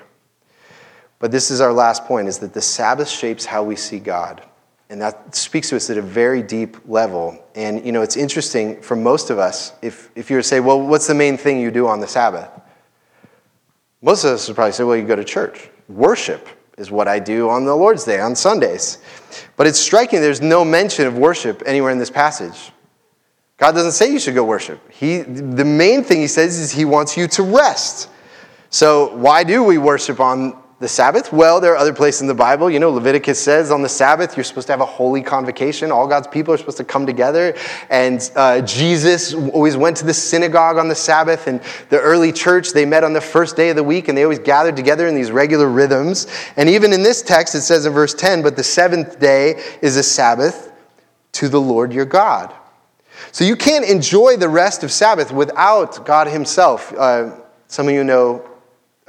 But 1.19 1.31
this 1.31 1.51
is 1.51 1.61
our 1.61 1.73
last 1.73 2.05
point 2.05 2.27
is 2.27 2.39
that 2.39 2.53
the 2.53 2.61
Sabbath 2.61 3.09
shapes 3.09 3.45
how 3.45 3.63
we 3.63 3.75
see 3.75 3.99
God. 3.99 4.41
And 4.89 5.01
that 5.01 5.35
speaks 5.35 5.69
to 5.69 5.75
us 5.75 5.89
at 5.89 5.97
a 5.97 6.01
very 6.01 6.41
deep 6.41 6.77
level. 6.87 7.37
And 7.53 7.85
you 7.85 7.91
know, 7.91 8.01
it's 8.01 8.17
interesting 8.17 8.81
for 8.81 8.95
most 8.95 9.29
of 9.29 9.37
us, 9.37 9.73
if, 9.81 10.09
if 10.15 10.29
you 10.29 10.37
were 10.37 10.41
to 10.41 10.47
say, 10.47 10.59
well, 10.59 10.81
what's 10.81 11.05
the 11.05 11.13
main 11.13 11.37
thing 11.37 11.59
you 11.59 11.69
do 11.69 11.87
on 11.87 11.99
the 11.99 12.07
Sabbath? 12.07 12.49
Most 14.01 14.23
of 14.23 14.31
us 14.31 14.47
would 14.47 14.55
probably 14.55 14.71
say, 14.71 14.83
well, 14.83 14.95
you 14.95 15.05
go 15.05 15.15
to 15.15 15.23
church. 15.23 15.69
Worship 15.89 16.47
is 16.77 16.89
what 16.89 17.07
I 17.07 17.19
do 17.19 17.49
on 17.49 17.65
the 17.65 17.75
Lord's 17.75 18.05
Day, 18.05 18.19
on 18.19 18.35
Sundays. 18.35 18.97
But 19.57 19.67
it's 19.67 19.79
striking, 19.79 20.21
there's 20.21 20.41
no 20.41 20.63
mention 20.63 21.05
of 21.05 21.17
worship 21.17 21.61
anywhere 21.65 21.91
in 21.91 21.99
this 21.99 22.09
passage. 22.09 22.71
God 23.57 23.73
doesn't 23.73 23.91
say 23.91 24.11
you 24.11 24.19
should 24.19 24.35
go 24.35 24.45
worship. 24.45 24.79
He, 24.89 25.17
the 25.19 25.65
main 25.65 26.03
thing 26.03 26.21
he 26.21 26.27
says 26.27 26.57
is 26.57 26.71
he 26.71 26.85
wants 26.85 27.17
you 27.17 27.27
to 27.27 27.43
rest. 27.43 28.09
So, 28.69 29.15
why 29.17 29.43
do 29.43 29.63
we 29.63 29.77
worship 29.77 30.21
on 30.21 30.57
the 30.79 30.87
Sabbath? 30.87 31.33
Well, 31.33 31.59
there 31.59 31.73
are 31.73 31.77
other 31.77 31.93
places 31.93 32.21
in 32.21 32.27
the 32.27 32.33
Bible. 32.33 32.69
You 32.69 32.79
know, 32.79 32.89
Leviticus 32.89 33.37
says 33.37 33.69
on 33.69 33.81
the 33.81 33.89
Sabbath 33.89 34.37
you're 34.37 34.45
supposed 34.45 34.67
to 34.67 34.73
have 34.73 34.79
a 34.79 34.85
holy 34.85 35.21
convocation. 35.21 35.91
All 35.91 36.07
God's 36.07 36.27
people 36.27 36.53
are 36.53 36.57
supposed 36.57 36.77
to 36.77 36.85
come 36.85 37.05
together. 37.05 37.55
And 37.89 38.31
uh, 38.35 38.61
Jesus 38.61 39.33
always 39.33 39.75
went 39.75 39.97
to 39.97 40.05
the 40.05 40.13
synagogue 40.13 40.77
on 40.77 40.87
the 40.87 40.95
Sabbath. 40.95 41.47
And 41.47 41.61
the 41.89 41.99
early 41.99 42.31
church, 42.31 42.71
they 42.71 42.85
met 42.85 43.03
on 43.03 43.11
the 43.11 43.21
first 43.21 43.57
day 43.57 43.69
of 43.69 43.75
the 43.75 43.83
week 43.83 44.07
and 44.07 44.17
they 44.17 44.23
always 44.23 44.39
gathered 44.39 44.77
together 44.77 45.07
in 45.07 45.15
these 45.15 45.31
regular 45.31 45.67
rhythms. 45.67 46.27
And 46.55 46.69
even 46.69 46.93
in 46.93 47.03
this 47.03 47.21
text, 47.21 47.55
it 47.55 47.61
says 47.61 47.85
in 47.85 47.91
verse 47.91 48.13
10, 48.13 48.41
but 48.41 48.55
the 48.55 48.63
seventh 48.63 49.19
day 49.19 49.61
is 49.81 49.97
a 49.97 50.03
Sabbath 50.03 50.71
to 51.33 51.49
the 51.49 51.59
Lord 51.59 51.93
your 51.93 52.05
God. 52.05 52.53
So 53.31 53.43
you 53.43 53.55
can't 53.55 53.85
enjoy 53.85 54.37
the 54.37 54.49
rest 54.49 54.83
of 54.83 54.91
Sabbath 54.91 55.31
without 55.31 56.05
God 56.05 56.27
Himself. 56.27 56.93
Uh, 56.93 57.35
some 57.67 57.87
of 57.87 57.93
you 57.93 58.03
know 58.03 58.48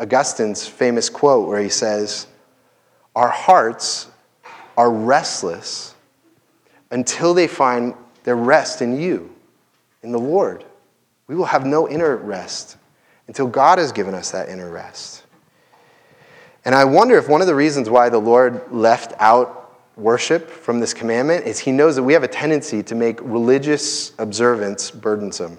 Augustine's 0.01 0.67
famous 0.67 1.11
quote 1.11 1.47
where 1.47 1.61
he 1.61 1.69
says, 1.69 2.27
Our 3.15 3.29
hearts 3.29 4.09
are 4.77 4.91
restless 4.91 5.95
until 6.91 7.35
they 7.35 7.47
find 7.47 7.95
their 8.25 8.37
rest 8.37 8.81
in 8.81 8.99
you, 8.99 9.35
in 10.03 10.11
the 10.11 10.19
Lord. 10.19 10.65
We 11.27 11.35
will 11.35 11.45
have 11.45 11.67
no 11.67 11.89
inner 11.89 12.17
rest 12.17 12.77
until 13.29 13.47
God 13.47 13.79
has 13.79 13.93
given 13.93 14.15
us 14.15 14.31
that 14.31 14.49
inner 14.49 14.71
rest. 14.71 15.23
And 16.65 16.75
I 16.75 16.85
wonder 16.85 17.17
if 17.17 17.29
one 17.29 17.41
of 17.41 17.47
the 17.47 17.55
reasons 17.55 17.89
why 17.89 18.09
the 18.09 18.19
Lord 18.19 18.73
left 18.73 19.13
out 19.19 19.79
worship 19.97 20.49
from 20.49 20.81
this 20.81 20.95
commandment 20.95 21.47
is 21.47 21.59
he 21.59 21.73
knows 21.73 21.95
that 21.97 22.03
we 22.03 22.13
have 22.15 22.23
a 22.23 22.29
tendency 22.29 22.83
to 22.83 22.95
make 22.95 23.21
religious 23.23 24.13
observance 24.19 24.91
burdensome. 24.91 25.59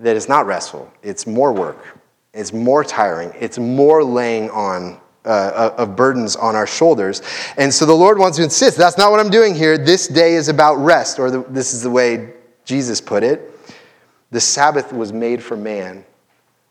That 0.00 0.16
it's 0.16 0.28
not 0.28 0.46
restful, 0.46 0.92
it's 1.02 1.26
more 1.26 1.52
work, 1.52 1.98
it's 2.32 2.52
more 2.52 2.84
tiring, 2.84 3.32
it's 3.38 3.58
more 3.58 4.04
laying 4.04 4.50
on 4.50 5.00
uh, 5.24 5.74
of 5.76 5.94
burdens 5.94 6.36
on 6.36 6.56
our 6.56 6.66
shoulders. 6.66 7.22
And 7.56 7.72
so 7.72 7.84
the 7.84 7.94
Lord 7.94 8.18
wants 8.18 8.38
to 8.38 8.44
insist 8.44 8.78
that's 8.78 8.96
not 8.96 9.10
what 9.10 9.20
I'm 9.20 9.30
doing 9.30 9.54
here. 9.54 9.76
This 9.76 10.08
day 10.08 10.34
is 10.34 10.48
about 10.48 10.76
rest, 10.76 11.18
or 11.18 11.30
the, 11.30 11.42
this 11.50 11.74
is 11.74 11.82
the 11.82 11.90
way 11.90 12.32
Jesus 12.64 13.00
put 13.00 13.22
it. 13.22 13.52
The 14.30 14.40
Sabbath 14.40 14.92
was 14.92 15.12
made 15.12 15.42
for 15.42 15.56
man, 15.56 16.04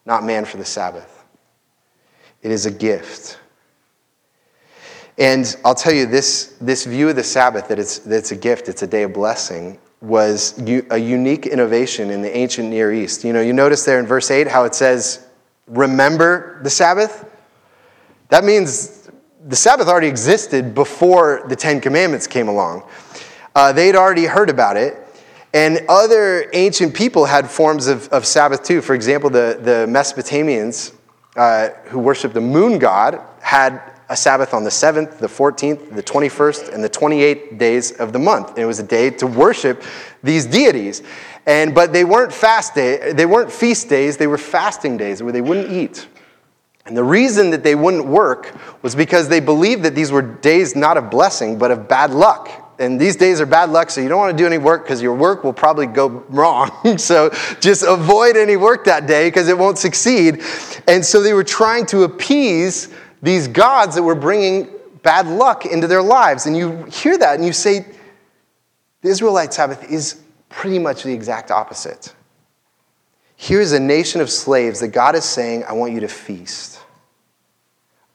not 0.05 0.23
man 0.23 0.45
for 0.45 0.57
the 0.57 0.65
Sabbath. 0.65 1.23
It 2.41 2.51
is 2.51 2.65
a 2.65 2.71
gift. 2.71 3.39
And 5.17 5.55
I'll 5.65 5.75
tell 5.75 5.93
you, 5.93 6.05
this, 6.05 6.55
this 6.61 6.85
view 6.85 7.09
of 7.09 7.15
the 7.15 7.23
Sabbath, 7.23 7.67
that 7.69 7.79
it's, 7.79 7.99
that 7.99 8.17
it's 8.17 8.31
a 8.31 8.35
gift, 8.35 8.69
it's 8.69 8.83
a 8.83 8.87
day 8.87 9.03
of 9.03 9.13
blessing, 9.13 9.79
was 9.99 10.59
a 10.91 10.97
unique 10.97 11.47
innovation 11.47 12.11
in 12.11 12.21
the 12.21 12.35
ancient 12.35 12.69
Near 12.69 12.93
East. 12.93 13.23
You 13.23 13.33
know, 13.33 13.41
you 13.41 13.53
notice 13.53 13.83
there 13.83 13.99
in 13.99 14.05
verse 14.05 14.29
8 14.29 14.47
how 14.47 14.65
it 14.65 14.75
says, 14.75 15.26
remember 15.67 16.61
the 16.63 16.69
Sabbath? 16.69 17.29
That 18.29 18.43
means 18.43 19.09
the 19.47 19.55
Sabbath 19.55 19.87
already 19.87 20.07
existed 20.07 20.73
before 20.73 21.45
the 21.47 21.55
Ten 21.55 21.79
Commandments 21.79 22.27
came 22.27 22.47
along. 22.47 22.83
Uh, 23.55 23.71
they'd 23.71 23.95
already 23.95 24.25
heard 24.25 24.49
about 24.49 24.77
it. 24.77 25.03
And 25.53 25.85
other 25.87 26.49
ancient 26.53 26.93
people 26.93 27.25
had 27.25 27.49
forms 27.49 27.87
of, 27.87 28.07
of 28.09 28.25
Sabbath 28.25 28.63
too. 28.63 28.81
For 28.81 28.93
example, 28.93 29.29
the, 29.29 29.57
the 29.61 29.85
Mesopotamians 29.87 30.93
uh, 31.35 31.69
who 31.85 31.99
worshiped 31.99 32.33
the 32.33 32.41
moon 32.41 32.79
god 32.79 33.21
had 33.41 33.81
a 34.09 34.15
Sabbath 34.15 34.53
on 34.53 34.63
the 34.63 34.69
7th, 34.69 35.17
the 35.17 35.27
14th, 35.27 35.93
the 35.93 36.03
21st, 36.03 36.73
and 36.73 36.83
the 36.83 36.89
28th 36.89 37.57
days 37.57 37.91
of 37.91 38.13
the 38.13 38.19
month. 38.19 38.49
And 38.49 38.59
it 38.59 38.65
was 38.65 38.79
a 38.79 38.83
day 38.83 39.09
to 39.11 39.27
worship 39.27 39.83
these 40.23 40.45
deities. 40.45 41.03
And, 41.47 41.73
but 41.73 41.93
they 41.93 42.03
weren't 42.03 42.33
fast 42.33 42.75
day, 42.75 43.13
they 43.13 43.25
weren't 43.25 43.51
feast 43.51 43.87
days, 43.87 44.17
they 44.17 44.27
were 44.27 44.37
fasting 44.37 44.97
days 44.97 45.23
where 45.23 45.31
they 45.31 45.41
wouldn't 45.41 45.71
eat. 45.71 46.05
And 46.85 46.95
the 46.95 47.03
reason 47.03 47.51
that 47.51 47.63
they 47.63 47.73
wouldn't 47.73 48.05
work 48.05 48.53
was 48.81 48.95
because 48.95 49.29
they 49.29 49.39
believed 49.39 49.83
that 49.83 49.95
these 49.95 50.11
were 50.11 50.21
days 50.21 50.75
not 50.75 50.97
of 50.97 51.09
blessing, 51.09 51.57
but 51.57 51.71
of 51.71 51.87
bad 51.87 52.11
luck. 52.11 52.75
And 52.79 52.99
these 52.99 53.15
days 53.15 53.41
are 53.41 53.45
bad 53.45 53.69
luck, 53.69 53.89
so 53.89 54.01
you 54.01 54.09
don't 54.09 54.19
want 54.19 54.37
to 54.37 54.41
do 54.41 54.45
any 54.45 54.57
work 54.57 54.83
because 54.83 55.01
your 55.01 55.15
work 55.15 55.43
will 55.43 55.53
probably 55.53 55.87
go 55.87 56.07
wrong. 56.29 56.97
so 56.97 57.29
just 57.61 57.83
avoid 57.83 58.35
any 58.35 58.57
work 58.57 58.83
that 58.83 59.07
day 59.07 59.29
because 59.29 59.47
it 59.47 59.57
won't 59.57 59.77
succeed. 59.77 60.43
And 60.87 61.03
so 61.03 61.21
they 61.21 61.33
were 61.33 61.45
trying 61.45 61.85
to 61.87 62.03
appease 62.03 62.93
these 63.21 63.47
gods 63.47 63.95
that 63.95 64.03
were 64.03 64.15
bringing 64.15 64.69
bad 65.01 65.27
luck 65.27 65.65
into 65.65 65.87
their 65.87 66.03
lives. 66.03 66.45
And 66.45 66.55
you 66.55 66.83
hear 66.85 67.17
that 67.17 67.35
and 67.35 67.45
you 67.45 67.53
say, 67.53 67.85
the 69.01 69.09
Israelite 69.09 69.53
Sabbath 69.53 69.89
is 69.89 70.21
pretty 70.49 70.79
much 70.79 71.03
the 71.03 71.13
exact 71.13 71.51
opposite. 71.51 72.13
Here's 73.35 73.71
a 73.71 73.79
nation 73.79 74.19
of 74.21 74.29
slaves 74.29 74.79
that 74.79 74.89
God 74.89 75.15
is 75.15 75.23
saying, 75.23 75.63
I 75.65 75.73
want 75.73 75.93
you 75.93 75.99
to 75.99 76.07
feast. 76.07 76.79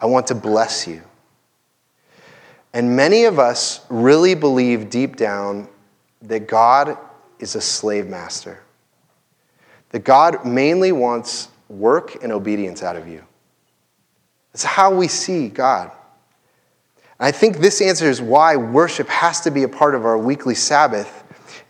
I 0.00 0.06
want 0.06 0.26
to 0.28 0.34
bless 0.34 0.86
you. 0.86 1.02
And 2.72 2.96
many 2.96 3.24
of 3.24 3.38
us 3.38 3.80
really 3.88 4.34
believe 4.34 4.90
deep 4.90 5.16
down 5.16 5.68
that 6.22 6.48
God 6.48 6.96
is 7.38 7.54
a 7.54 7.60
slave 7.60 8.08
master, 8.08 8.62
that 9.90 10.04
God 10.04 10.44
mainly 10.44 10.90
wants 10.90 11.48
work 11.68 12.22
and 12.22 12.32
obedience 12.32 12.82
out 12.82 12.96
of 12.96 13.06
you. 13.06 13.24
That's 14.52 14.64
how 14.64 14.94
we 14.94 15.08
see 15.08 15.48
God. 15.48 15.90
And 17.18 17.26
I 17.26 17.30
think 17.30 17.58
this 17.58 17.80
answers 17.80 18.20
why 18.20 18.56
worship 18.56 19.08
has 19.08 19.40
to 19.42 19.50
be 19.50 19.62
a 19.62 19.68
part 19.68 19.94
of 19.94 20.04
our 20.04 20.18
weekly 20.18 20.54
Sabbath 20.54 21.21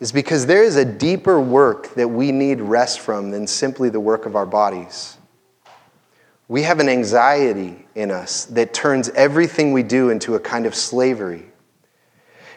is 0.03 0.11
because 0.11 0.47
there 0.47 0.65
is 0.65 0.75
a 0.75 0.85
deeper 0.85 1.41
work 1.41 1.95
that 1.95 2.09
we 2.09 2.33
need 2.33 2.61
rest 2.61 2.99
from 2.99 3.31
than 3.31 3.47
simply 3.47 3.89
the 3.89 4.01
work 4.01 4.27
of 4.27 4.35
our 4.35 4.45
bodies. 4.45 5.17
We 6.49 6.63
have 6.63 6.81
an 6.81 6.89
anxiety 6.89 7.87
in 7.95 8.11
us 8.11 8.47
that 8.47 8.75
turns 8.75 9.11
everything 9.11 9.73
we 9.73 9.85
do 9.85 10.11
into 10.11 10.35
a 10.35 10.41
kind 10.41 10.67
of 10.67 10.75
slavery. 10.75 11.45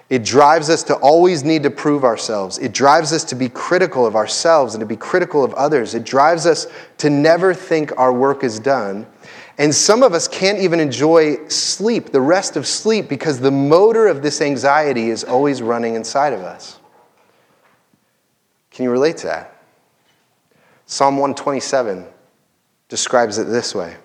It 0.10 0.24
drives 0.24 0.72
us 0.72 0.82
to 0.86 0.96
always 0.96 1.44
need 1.44 1.62
to 1.62 1.70
prove 1.70 2.04
ourselves. 2.04 2.58
It 2.58 2.72
drives 2.72 3.14
us 3.14 3.24
to 3.26 3.36
be 3.36 3.48
critical 3.48 4.08
of 4.08 4.16
ourselves 4.16 4.74
and 4.74 4.80
to 4.80 4.88
be 4.88 4.98
critical 4.98 5.44
of 5.44 5.54
others. 5.54 5.94
It 5.94 6.04
drives 6.04 6.48
us 6.48 6.66
to 6.98 7.12
never 7.12 7.54
think 7.54 7.96
our 7.96 8.12
work 8.12 8.44
is 8.44 8.60
done. 8.60 9.06
And 9.60 9.74
some 9.74 10.02
of 10.02 10.16
us 10.16 10.28
can't 10.28 10.58
even 10.58 10.80
enjoy 10.80 11.48
sleep, 11.48 12.10
the 12.10 12.22
rest 12.22 12.58
of 12.58 12.66
sleep, 12.66 13.08
because 13.08 13.40
the 13.40 13.52
motor 13.52 14.08
of 14.08 14.24
this 14.24 14.42
anxiety 14.42 15.12
is 15.12 15.24
always 15.24 15.62
running 15.62 15.94
inside 15.94 16.34
of 16.34 16.40
us. 16.40 16.80
Can 18.76 18.84
you 18.84 18.92
relate 18.92 19.16
to 19.18 19.28
that? 19.28 19.56
Psalm 20.86 21.16
127 21.16 22.06
describes 22.90 23.38
it 23.38 23.46
this 23.46 23.74
way 23.74 23.96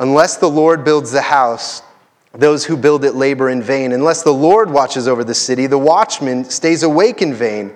Unless 0.00 0.38
the 0.38 0.50
Lord 0.50 0.84
builds 0.84 1.12
the 1.12 1.22
house, 1.22 1.82
those 2.32 2.64
who 2.64 2.76
build 2.76 3.04
it 3.04 3.14
labor 3.14 3.48
in 3.48 3.62
vain. 3.62 3.92
Unless 3.92 4.24
the 4.24 4.32
Lord 4.32 4.68
watches 4.68 5.06
over 5.06 5.22
the 5.22 5.34
city, 5.34 5.68
the 5.68 5.78
watchman 5.78 6.44
stays 6.44 6.82
awake 6.82 7.22
in 7.22 7.32
vain. 7.32 7.72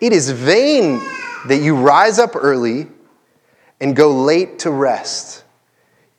It 0.00 0.14
is 0.14 0.30
vain 0.30 0.98
that 1.46 1.58
you 1.60 1.76
rise 1.76 2.18
up 2.18 2.34
early 2.34 2.88
and 3.80 3.94
go 3.94 4.10
late 4.24 4.60
to 4.60 4.70
rest, 4.70 5.44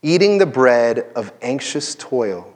eating 0.03 0.37
the 0.37 0.45
bread 0.45 1.07
of 1.15 1.33
anxious 1.41 1.95
toil, 1.95 2.55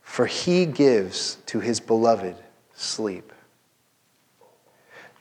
for 0.00 0.26
he 0.26 0.64
gives 0.64 1.38
to 1.46 1.58
his 1.58 1.80
beloved 1.80 2.36
sleep. 2.74 3.27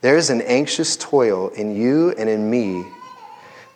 There's 0.02 0.30
an 0.30 0.42
anxious 0.42 0.96
toil 0.96 1.50
in 1.50 1.76
you 1.76 2.12
and 2.12 2.30
in 2.30 2.50
me 2.50 2.86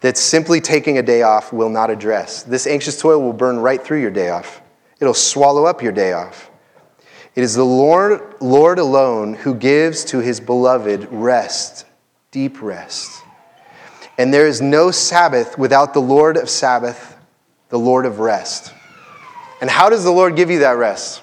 that 0.02 0.18
simply 0.18 0.62
taking 0.62 0.98
a 0.98 1.04
day 1.04 1.24
off 1.24 1.52
will 1.52 1.70
not 1.70 1.90
address. 1.90 2.44
This 2.44 2.68
anxious 2.68 3.00
toil 3.00 3.22
will 3.22 3.34
burn 3.34 3.60
right 3.60 3.82
through 3.82 4.02
your 4.02 4.12
day 4.12 4.30
off, 4.30 4.62
it'll 5.00 5.14
swallow 5.14 5.66
up 5.66 5.82
your 5.82 5.92
day 5.92 6.14
off. 6.14 6.50
It 7.34 7.44
is 7.44 7.56
the 7.56 7.66
Lord, 7.66 8.36
Lord 8.42 8.78
alone 8.78 9.34
who 9.34 9.56
gives 9.56 10.04
to 10.06 10.20
his 10.20 10.42
beloved 10.42 11.08
rest, 11.12 11.86
deep 12.30 12.62
rest. 12.62 13.24
And 14.18 14.34
there 14.34 14.48
is 14.48 14.62
no 14.62 14.92
Sabbath 14.92 15.58
without 15.58 15.94
the 15.94 16.02
Lord 16.02 16.36
of 16.36 16.50
Sabbath, 16.50 17.18
the 17.70 17.80
Lord 17.80 18.06
of 18.06 18.20
rest. 18.20 18.74
And 19.62 19.70
how 19.70 19.90
does 19.90 20.04
the 20.04 20.12
Lord 20.12 20.36
give 20.36 20.52
you 20.52 20.60
that 20.60 20.78
rest? 20.78 21.22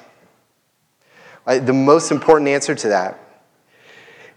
The 1.47 1.73
most 1.73 2.11
important 2.11 2.49
answer 2.49 2.75
to 2.75 2.89
that 2.89 3.28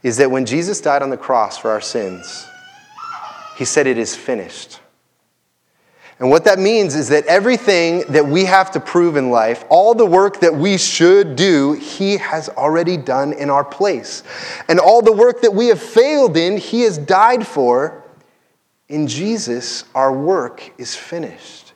is 0.03 0.17
that 0.17 0.31
when 0.31 0.45
Jesus 0.45 0.81
died 0.81 1.01
on 1.01 1.09
the 1.09 1.17
cross 1.17 1.57
for 1.57 1.69
our 1.69 1.81
sins, 1.81 2.47
he 3.55 3.65
said, 3.65 3.87
It 3.87 3.97
is 3.97 4.15
finished. 4.15 4.79
And 6.21 6.29
what 6.29 6.43
that 6.45 6.59
means 6.59 6.93
is 6.93 7.09
that 7.09 7.25
everything 7.25 8.03
that 8.09 8.27
we 8.27 8.45
have 8.45 8.69
to 8.71 8.79
prove 8.79 9.17
in 9.17 9.31
life, 9.31 9.65
all 9.69 9.95
the 9.95 10.05
work 10.05 10.39
that 10.41 10.53
we 10.53 10.77
should 10.77 11.35
do, 11.35 11.73
He 11.73 12.17
has 12.17 12.47
already 12.49 12.95
done 12.95 13.33
in 13.33 13.49
our 13.49 13.63
place. 13.63 14.21
And 14.67 14.79
all 14.79 15.01
the 15.01 15.11
work 15.11 15.41
that 15.41 15.53
we 15.53 15.67
have 15.67 15.81
failed 15.81 16.37
in, 16.37 16.57
He 16.57 16.81
has 16.81 16.99
died 16.99 17.45
for. 17.45 18.03
In 18.87 19.07
Jesus, 19.07 19.85
our 19.95 20.13
work 20.13 20.71
is 20.77 20.95
finished. 20.95 21.73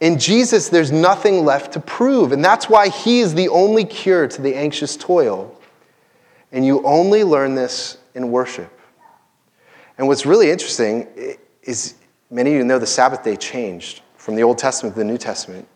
In 0.00 0.18
Jesus, 0.18 0.68
there's 0.68 0.90
nothing 0.90 1.44
left 1.44 1.72
to 1.74 1.80
prove. 1.80 2.32
And 2.32 2.44
that's 2.44 2.68
why 2.68 2.88
He 2.88 3.20
is 3.20 3.34
the 3.34 3.48
only 3.48 3.84
cure 3.84 4.26
to 4.26 4.42
the 4.42 4.56
anxious 4.56 4.96
toil 4.96 5.55
and 6.52 6.64
you 6.64 6.82
only 6.84 7.24
learn 7.24 7.54
this 7.54 7.98
in 8.14 8.30
worship. 8.30 8.72
And 9.98 10.08
what's 10.08 10.26
really 10.26 10.50
interesting 10.50 11.08
is 11.62 11.94
many 12.30 12.50
of 12.50 12.56
you 12.56 12.64
know 12.64 12.78
the 12.78 12.86
Sabbath 12.86 13.24
day 13.24 13.36
changed 13.36 14.02
from 14.16 14.36
the 14.36 14.42
Old 14.42 14.58
Testament 14.58 14.94
to 14.94 14.98
the 14.98 15.04
New 15.04 15.18
Testament. 15.18 15.66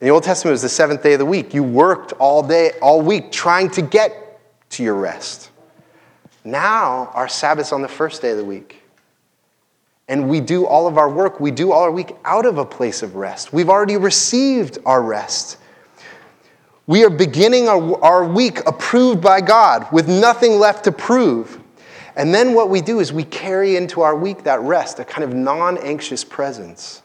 In 0.00 0.06
the 0.08 0.10
Old 0.12 0.24
Testament, 0.24 0.50
it 0.50 0.54
was 0.54 0.62
the 0.62 0.68
seventh 0.68 1.02
day 1.02 1.12
of 1.12 1.18
the 1.18 1.26
week. 1.26 1.54
You 1.54 1.62
worked 1.62 2.12
all 2.14 2.42
day, 2.42 2.72
all 2.80 3.00
week, 3.02 3.30
trying 3.30 3.70
to 3.70 3.82
get 3.82 4.40
to 4.70 4.82
your 4.82 4.94
rest. 4.94 5.50
Now, 6.44 7.10
our 7.14 7.28
Sabbath's 7.28 7.72
on 7.72 7.82
the 7.82 7.88
first 7.88 8.22
day 8.22 8.30
of 8.30 8.36
the 8.36 8.44
week. 8.44 8.82
And 10.08 10.28
we 10.28 10.40
do 10.40 10.66
all 10.66 10.88
of 10.88 10.98
our 10.98 11.08
work, 11.08 11.40
we 11.40 11.50
do 11.52 11.72
all 11.72 11.82
our 11.84 11.92
week 11.92 12.16
out 12.24 12.44
of 12.44 12.58
a 12.58 12.64
place 12.64 13.02
of 13.02 13.14
rest. 13.14 13.52
We've 13.52 13.68
already 13.68 13.96
received 13.96 14.78
our 14.84 15.00
rest. 15.00 15.58
We 16.86 17.04
are 17.04 17.10
beginning 17.10 17.68
our, 17.68 18.02
our 18.02 18.24
week 18.24 18.66
approved 18.66 19.20
by 19.20 19.40
God 19.40 19.86
with 19.92 20.08
nothing 20.08 20.58
left 20.58 20.84
to 20.84 20.92
prove. 20.92 21.60
And 22.16 22.34
then 22.34 22.54
what 22.54 22.68
we 22.68 22.80
do 22.80 23.00
is 23.00 23.12
we 23.12 23.24
carry 23.24 23.76
into 23.76 24.02
our 24.02 24.16
week 24.16 24.44
that 24.44 24.60
rest, 24.60 24.98
a 24.98 25.04
kind 25.04 25.24
of 25.24 25.34
non 25.34 25.78
anxious 25.78 26.24
presence. 26.24 27.02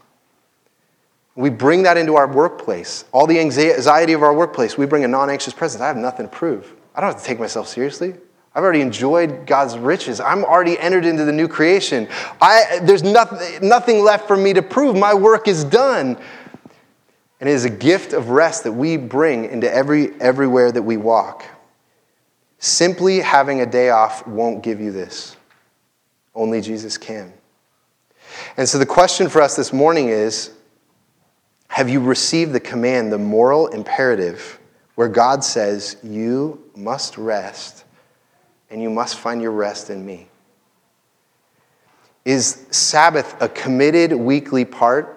We 1.35 1.51
bring 1.51 1.83
that 1.83 1.97
into 1.97 2.15
our 2.15 2.27
workplace. 2.27 3.05
All 3.11 3.27
the 3.27 3.39
anxiety 3.39 4.13
of 4.13 4.23
our 4.23 4.33
workplace, 4.33 4.77
we 4.77 4.87
bring 4.87 5.03
a 5.03 5.07
non 5.07 5.29
anxious 5.29 5.53
presence. 5.53 5.81
I 5.81 5.87
have 5.87 5.97
nothing 5.97 6.25
to 6.25 6.31
prove. 6.31 6.73
I 6.95 7.01
don't 7.01 7.11
have 7.11 7.21
to 7.21 7.25
take 7.25 7.39
myself 7.39 7.67
seriously. 7.67 8.15
I've 8.55 8.63
already 8.63 8.81
enjoyed 8.81 9.45
God's 9.45 9.77
riches. 9.77 10.19
I'm 10.19 10.43
already 10.43 10.79
entered 10.79 11.05
into 11.05 11.23
the 11.23 11.31
new 11.31 11.47
creation. 11.47 12.07
I, 12.41 12.79
there's 12.81 13.03
nothing, 13.03 13.67
nothing 13.69 14.03
left 14.03 14.27
for 14.27 14.35
me 14.35 14.51
to 14.53 14.63
prove. 14.63 14.95
My 14.95 15.13
work 15.13 15.47
is 15.47 15.63
done. 15.63 16.17
And 17.39 17.47
it 17.47 17.53
is 17.53 17.65
a 17.65 17.69
gift 17.69 18.13
of 18.13 18.29
rest 18.29 18.63
that 18.63 18.71
we 18.71 18.97
bring 18.97 19.45
into 19.45 19.71
every, 19.71 20.19
everywhere 20.19 20.71
that 20.71 20.81
we 20.81 20.97
walk. 20.97 21.45
Simply 22.59 23.19
having 23.19 23.61
a 23.61 23.65
day 23.65 23.89
off 23.89 24.25
won't 24.25 24.63
give 24.63 24.81
you 24.81 24.91
this. 24.91 25.35
Only 26.33 26.61
Jesus 26.61 26.97
can. 26.97 27.31
And 28.57 28.67
so 28.67 28.79
the 28.79 28.85
question 28.85 29.29
for 29.29 29.41
us 29.41 29.55
this 29.55 29.71
morning 29.71 30.09
is 30.09 30.51
Have 31.67 31.89
you 31.89 31.99
received 31.99 32.53
the 32.53 32.59
command, 32.59 33.11
the 33.11 33.17
moral 33.17 33.67
imperative, 33.67 34.59
where 34.95 35.07
God 35.07 35.43
says, 35.43 35.97
You 36.03 36.63
must 36.75 37.17
rest 37.17 37.85
and 38.69 38.81
you 38.81 38.89
must 38.89 39.17
find 39.17 39.41
your 39.41 39.51
rest 39.51 39.91
in 39.91 40.03
me? 40.03 40.27
Is 42.25 42.65
Sabbath 42.71 43.39
a 43.41 43.47
committed 43.47 44.11
weekly 44.13 44.65
part 44.65 45.16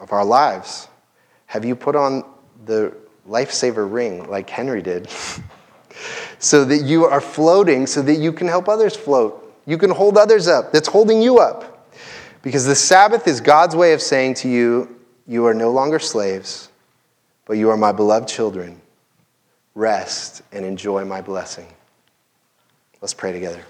of 0.00 0.12
our 0.12 0.24
lives? 0.24 0.88
Have 1.46 1.64
you 1.64 1.76
put 1.76 1.94
on 1.94 2.24
the 2.64 2.96
lifesaver 3.28 3.90
ring 3.90 4.28
like 4.28 4.48
Henry 4.48 4.82
did? 4.82 5.08
so 6.38 6.64
that 6.64 6.82
you 6.84 7.04
are 7.04 7.20
floating, 7.20 7.86
so 7.86 8.02
that 8.02 8.14
you 8.14 8.32
can 8.32 8.48
help 8.48 8.68
others 8.68 8.96
float. 8.96 9.54
You 9.66 9.78
can 9.78 9.90
hold 9.90 10.16
others 10.16 10.48
up. 10.48 10.72
That's 10.72 10.88
holding 10.88 11.22
you 11.22 11.38
up. 11.38 11.88
Because 12.42 12.64
the 12.64 12.74
Sabbath 12.74 13.28
is 13.28 13.40
God's 13.40 13.76
way 13.76 13.92
of 13.92 14.00
saying 14.00 14.34
to 14.34 14.48
you, 14.48 14.96
You 15.26 15.46
are 15.46 15.54
no 15.54 15.70
longer 15.70 15.98
slaves, 15.98 16.70
but 17.44 17.54
you 17.58 17.68
are 17.70 17.76
my 17.76 17.92
beloved 17.92 18.28
children. 18.28 18.80
Rest 19.74 20.42
and 20.52 20.64
enjoy 20.64 21.04
my 21.04 21.20
blessing. 21.20 21.66
Let's 23.00 23.14
pray 23.14 23.32
together. 23.32 23.62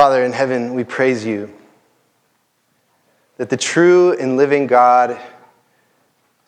Father 0.00 0.24
in 0.24 0.32
heaven, 0.32 0.72
we 0.72 0.82
praise 0.82 1.26
you 1.26 1.52
that 3.36 3.50
the 3.50 3.56
true 3.58 4.14
and 4.14 4.38
living 4.38 4.66
God 4.66 5.20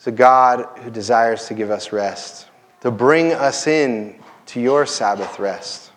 is 0.01 0.07
a 0.07 0.11
God 0.11 0.67
who 0.79 0.91
desires 0.91 1.49
to 1.49 1.53
give 1.53 1.71
us 1.71 1.93
rest, 1.93 2.47
to 2.81 2.91
bring 2.91 3.35
us 3.35 3.67
in 3.67 4.19
to 4.47 4.59
your 4.59 4.87
Sabbath 4.87 5.39
rest. 5.39 5.91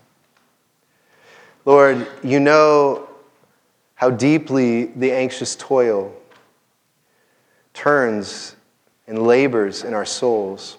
Lord, 1.64 2.06
you 2.22 2.42
know 2.42 3.08
how 3.94 4.10
deeply 4.10 4.88
the 4.88 5.14
anxious 5.14 5.56
toil 5.56 6.14
turns 7.74 8.58
and 9.08 9.26
labors 9.26 9.86
in 9.86 9.94
our 9.94 10.04
souls. 10.04 10.78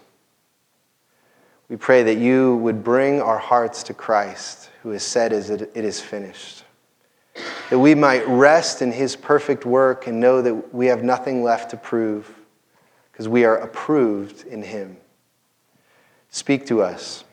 We 1.70 1.76
pray 1.76 2.02
that 2.02 2.18
you 2.18 2.56
would 2.56 2.84
bring 2.84 3.22
our 3.22 3.38
hearts 3.38 3.82
to 3.84 3.94
Christ, 3.94 4.68
who 4.82 4.90
has 4.90 5.02
said, 5.02 5.32
It 5.32 5.74
is 5.74 6.02
finished. 6.02 6.64
That 7.70 7.78
we 7.78 7.94
might 7.94 8.26
rest 8.26 8.82
in 8.82 8.92
his 8.92 9.16
perfect 9.16 9.66
work 9.66 10.06
and 10.06 10.20
know 10.20 10.42
that 10.42 10.74
we 10.74 10.86
have 10.86 11.02
nothing 11.02 11.42
left 11.42 11.70
to 11.70 11.76
prove 11.76 12.32
because 13.12 13.28
we 13.28 13.44
are 13.44 13.56
approved 13.56 14.46
in 14.46 14.62
him. 14.62 14.96
Speak 16.30 16.66
to 16.66 16.82
us 16.82 17.24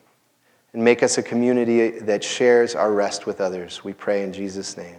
and 0.73 0.83
make 0.83 1.03
us 1.03 1.17
a 1.17 1.23
community 1.23 1.99
that 1.99 2.23
shares 2.23 2.75
our 2.75 2.91
rest 2.91 3.25
with 3.25 3.41
others. 3.41 3.83
We 3.83 3.93
pray 3.93 4.23
in 4.23 4.33
Jesus' 4.33 4.77
name. 4.77 4.97